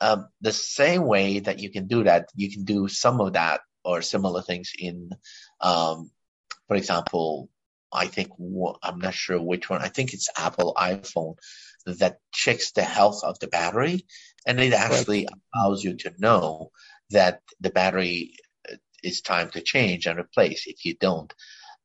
[0.00, 3.62] um, the same way that you can do that, you can do some of that
[3.84, 5.10] or similar things in,
[5.60, 6.10] um,
[6.68, 7.48] for example,
[7.92, 8.30] I think
[8.82, 9.82] I'm not sure which one.
[9.82, 11.36] I think it's Apple iPhone
[11.86, 14.06] that checks the health of the battery,
[14.46, 16.70] and it actually allows you to know
[17.10, 18.34] that the battery
[18.70, 20.66] uh, is time to change and replace.
[20.66, 21.32] If you don't,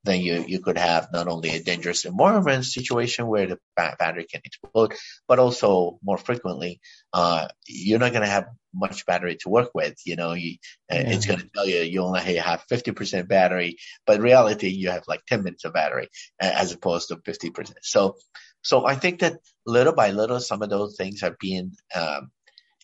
[0.05, 4.41] then you, you could have not only a dangerous environment situation where the battery can
[4.45, 4.93] explode,
[5.27, 6.79] but also more frequently,
[7.13, 9.95] uh, you're not going to have much battery to work with.
[10.05, 10.57] You know, you,
[10.89, 11.09] yeah.
[11.09, 15.03] it's going to tell you you only have 50% battery, but in reality you have
[15.07, 17.73] like 10 minutes of battery as opposed to 50%.
[17.81, 18.17] So,
[18.61, 22.31] so I think that little by little, some of those things are being um,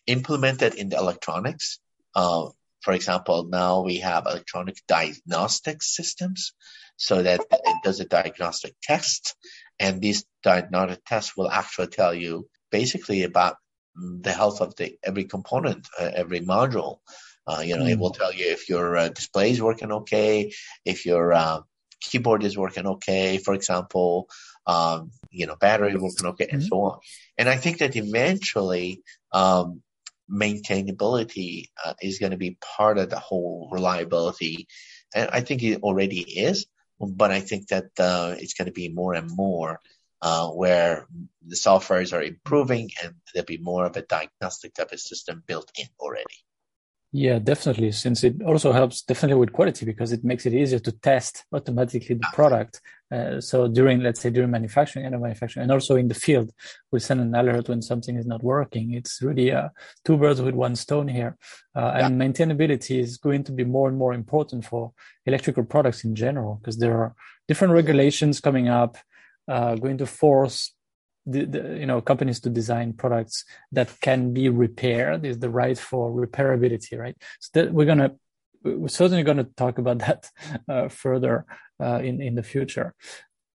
[0.07, 1.79] implemented in the electronics.
[2.15, 2.49] Uh,
[2.81, 6.53] for example, now we have electronic diagnostic systems
[7.01, 9.35] so that it does a diagnostic test.
[9.79, 13.55] And these diagnostic tests will actually tell you basically about
[13.95, 16.99] the health of the every component, uh, every module.
[17.47, 17.89] Uh, you know, mm.
[17.89, 20.51] it will tell you if your uh, display is working okay,
[20.85, 21.61] if your uh,
[21.99, 24.29] keyboard is working okay, for example,
[24.67, 26.57] um, you know, battery working okay, mm-hmm.
[26.57, 26.99] and so on.
[27.35, 29.81] And I think that eventually, um,
[30.31, 34.67] maintainability uh, is going to be part of the whole reliability.
[35.15, 36.67] And I think it already is,
[37.07, 39.79] but I think that uh, it's going to be more and more
[40.21, 41.07] uh, where
[41.45, 45.71] the softwares are improving and there'll be more of a diagnostic type of system built
[45.77, 46.37] in already.
[47.11, 47.91] Yeah, definitely.
[47.91, 52.15] Since it also helps definitely with quality because it makes it easier to test automatically
[52.15, 52.81] the product.
[53.11, 56.51] Uh, so during, let's say, during manufacturing and manufacturing, and also in the field,
[56.91, 58.93] we send an alert when something is not working.
[58.93, 59.69] It's really uh,
[60.05, 61.37] two birds with one stone here.
[61.75, 62.05] Uh, yeah.
[62.05, 64.93] And maintainability is going to be more and more important for
[65.25, 67.15] electrical products in general because there are
[67.47, 68.97] different regulations coming up,
[69.47, 70.73] uh, going to force
[71.25, 75.77] the, the, you know companies to design products that can be repaired is the right
[75.77, 78.11] for repairability right so that we're gonna
[78.63, 80.29] we're certainly going to talk about that
[80.67, 81.45] uh, further
[81.81, 82.93] uh, in in the future.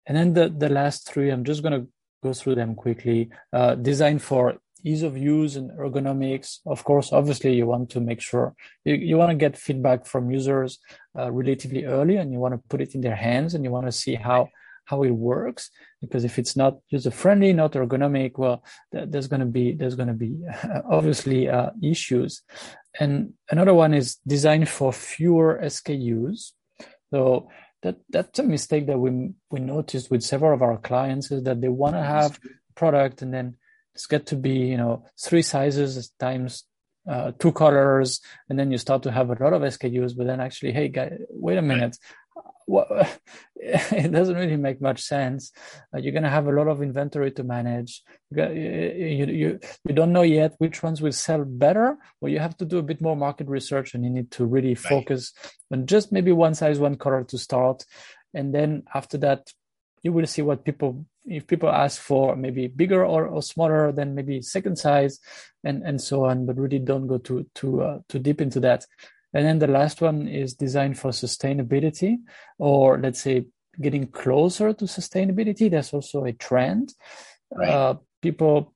[0.06, 1.88] And then the the last three i'm just going to
[2.24, 3.30] go through them quickly.
[3.52, 6.60] Uh, design for ease of use and ergonomics.
[6.66, 10.30] Of course obviously you want to make sure you, you want to get feedback from
[10.30, 10.80] users
[11.18, 13.86] uh, relatively early and you want to put it in their hands and you want
[13.86, 14.50] to see how
[14.86, 15.70] how it works
[16.02, 19.96] because if it's not user friendly not ergonomic well th- there's going to be there's
[19.96, 20.38] going to be
[20.90, 22.42] obviously uh, issues
[23.00, 26.52] and another one is designed for fewer skus
[27.12, 27.50] so
[27.82, 31.62] that that's a mistake that we we noticed with several of our clients is that
[31.62, 32.40] they want to have
[32.76, 33.56] product and then
[33.96, 36.64] it's got to be you know three sizes times
[37.10, 40.16] uh, two colors, and then you start to have a lot of SKUs.
[40.16, 41.98] But then actually, hey, guys, wait a minute.
[42.66, 42.88] What,
[43.92, 45.52] it doesn't really make much sense.
[45.94, 48.04] Uh, you're going to have a lot of inventory to manage.
[48.30, 52.58] You, you, you, you don't know yet which ones will sell better, or you have
[52.58, 55.80] to do a bit more market research and you need to really focus right.
[55.80, 57.86] on just maybe one size, one color to start.
[58.34, 59.52] And then after that,
[60.04, 64.14] you will see what people if people ask for maybe bigger or, or smaller than
[64.14, 65.20] maybe second size
[65.64, 68.86] and and so on but really don't go too too uh, too deep into that
[69.34, 72.18] and then the last one is designed for sustainability
[72.60, 73.46] or let's say
[73.82, 76.94] getting closer to sustainability that's also a trend
[77.54, 77.70] right.
[77.70, 78.74] uh, people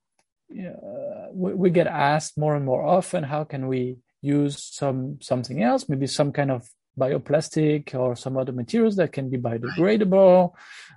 [0.52, 5.62] uh, we, we get asked more and more often how can we use some something
[5.62, 6.68] else maybe some kind of
[6.98, 10.54] bioplastic or some other materials that can be biodegradable.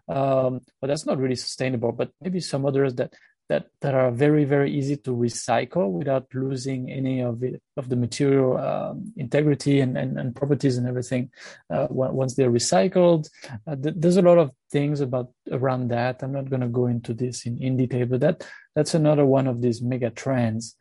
[0.09, 1.93] Um, but that's not really sustainable.
[1.93, 3.13] But maybe some others that
[3.51, 7.97] that that are very very easy to recycle without losing any of it of the
[7.97, 11.31] material um, integrity and, and, and properties and everything
[11.69, 13.29] uh, once they're recycled.
[13.67, 16.23] Uh, th- there's a lot of things about around that.
[16.23, 18.47] I'm not going to go into this in, in detail, but that
[18.77, 20.77] that's another one of these mega trends.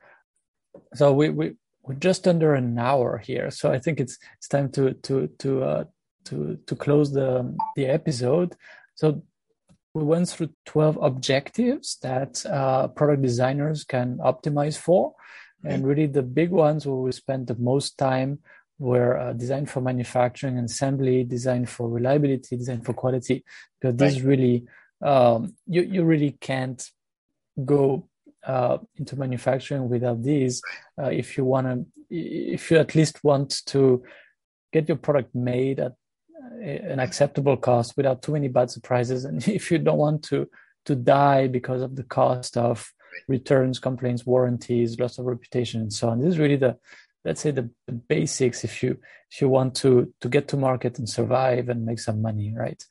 [0.94, 4.70] So we, we we're just under an hour here, so I think it's it's time
[4.74, 5.84] to to to uh,
[6.26, 8.56] to to close the the episode.
[8.94, 9.24] So
[10.00, 15.14] we went through 12 objectives that uh, product designers can optimize for.
[15.66, 18.40] And really, the big ones where we spent the most time
[18.78, 23.44] were uh, design for manufacturing and assembly, design for reliability, design for quality.
[23.82, 24.10] Because right.
[24.10, 24.64] this really,
[25.02, 26.82] um, you, you really can't
[27.66, 28.08] go
[28.44, 30.62] uh, into manufacturing without these
[31.02, 34.02] uh, if you want to if you at least want to
[34.72, 35.94] get your product made at
[36.62, 39.26] an acceptable cost without too many bad surprises.
[39.26, 40.50] And if you don't want to
[40.86, 42.94] to die because of the cost of
[43.28, 46.78] returns complaints warranties loss of reputation and so on this is really the
[47.26, 48.98] let's say the, the basics if you
[49.32, 52.84] if you want to to get to market and survive and make some money right?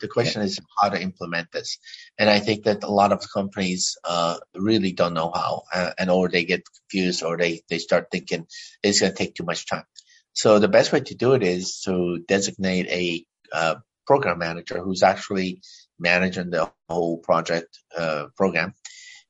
[0.00, 1.78] The question is how to implement this,
[2.18, 6.10] and I think that a lot of companies uh, really don't know how, uh, and
[6.10, 8.48] or they get confused, or they they start thinking
[8.82, 9.84] it's going to take too much time.
[10.32, 13.74] So the best way to do it is to designate a uh,
[14.06, 15.60] program manager who's actually
[15.98, 18.74] managing the whole project uh, program,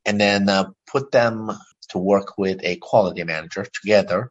[0.04, 1.50] and then uh, put them
[1.90, 4.30] to work with a quality manager together.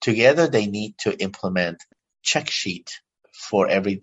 [0.00, 1.78] Together, they need to implement
[2.22, 2.90] check sheet
[3.32, 4.02] for every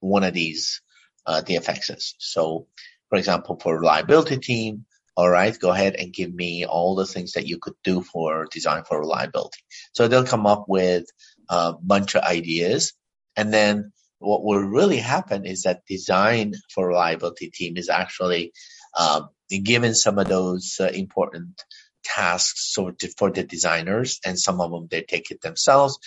[0.00, 0.80] one of these
[1.26, 2.14] uh, DFXs.
[2.18, 2.66] So,
[3.08, 4.86] for example, for reliability team,
[5.16, 8.46] all right, go ahead and give me all the things that you could do for
[8.50, 9.60] design for reliability.
[9.92, 11.06] So they'll come up with
[11.50, 12.94] a bunch of ideas.
[13.36, 18.52] And then what will really happen is that design for reliability team is actually
[18.98, 21.62] um, given some of those uh, important
[22.04, 22.74] tasks
[23.18, 25.98] for the designers and some of them they take it themselves.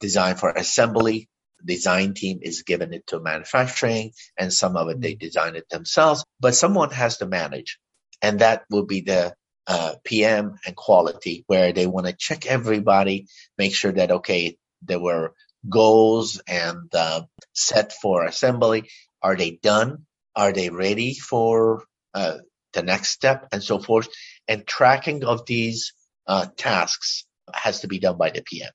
[0.00, 1.28] Design for assembly,
[1.64, 5.24] design team is given it to manufacturing and some of it they mm-hmm.
[5.24, 7.78] design it themselves, but someone has to manage.
[8.22, 9.34] And that will be the
[9.66, 13.26] uh, PM and quality where they want to check everybody,
[13.56, 15.34] make sure that, okay, there were
[15.68, 17.22] goals and uh,
[17.52, 18.88] set for assembly.
[19.22, 20.06] Are they done?
[20.34, 22.38] Are they ready for uh,
[22.72, 24.08] the next step and so forth?
[24.48, 25.92] And tracking of these
[26.26, 28.70] uh, tasks has to be done by the PM.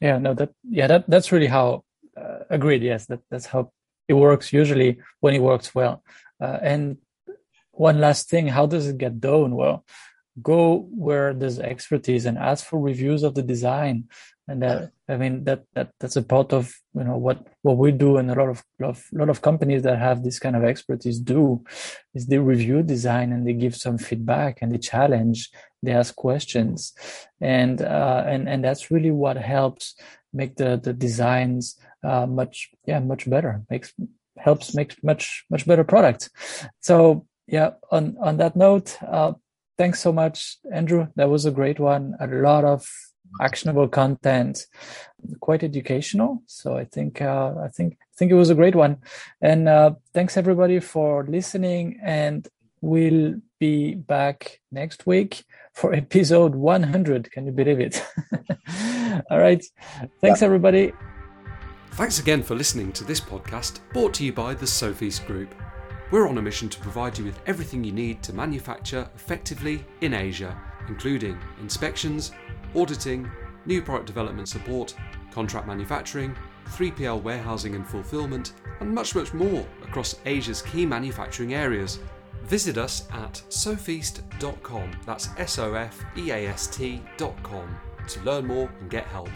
[0.00, 1.84] Yeah, no, that yeah, that that's really how
[2.16, 2.82] uh, agreed.
[2.82, 3.70] Yes, that that's how
[4.08, 6.02] it works usually when it works well.
[6.40, 6.96] Uh, and
[7.70, 9.54] one last thing, how does it get done?
[9.54, 9.84] Well,
[10.40, 14.08] go where there's expertise and ask for reviews of the design.
[14.48, 17.92] And that i mean that that that's a part of you know what what we
[17.92, 20.64] do and a lot of lot of, lot of companies that have this kind of
[20.64, 21.62] expertise do
[22.12, 25.48] is they review design and they give some feedback and they challenge
[25.82, 26.94] they ask questions.
[27.40, 29.96] And uh, and and that's really what helps
[30.32, 33.92] make the the designs uh, much yeah much better makes
[34.38, 36.30] helps make much much better products
[36.80, 39.32] so yeah on on that note uh,
[39.78, 42.86] thanks so much andrew that was a great one a lot of
[43.40, 44.66] actionable content
[45.40, 48.96] quite educational so i think uh, i think i think it was a great one
[49.40, 52.48] and uh, thanks everybody for listening and
[52.82, 57.30] we'll be back next week for episode 100.
[57.30, 58.04] Can you believe it?
[59.30, 59.64] All right.
[60.20, 60.92] Thanks, everybody.
[61.92, 65.54] Thanks again for listening to this podcast brought to you by the Sofeast Group.
[66.12, 70.12] We're on a mission to provide you with everything you need to manufacture effectively in
[70.12, 70.54] Asia,
[70.86, 72.32] including inspections,
[72.74, 73.30] auditing,
[73.64, 74.94] new product development support,
[75.32, 76.36] contract manufacturing,
[76.66, 81.98] 3PL warehousing and fulfillment, and much, much more across Asia's key manufacturing areas.
[82.42, 87.74] Visit us at sofeast.com, that's S O F E A S T.com,
[88.08, 89.30] to learn more and get help.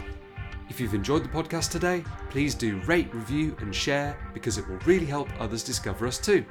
[0.69, 4.77] If you've enjoyed the podcast today, please do rate, review, and share because it will
[4.79, 6.45] really help others discover us too.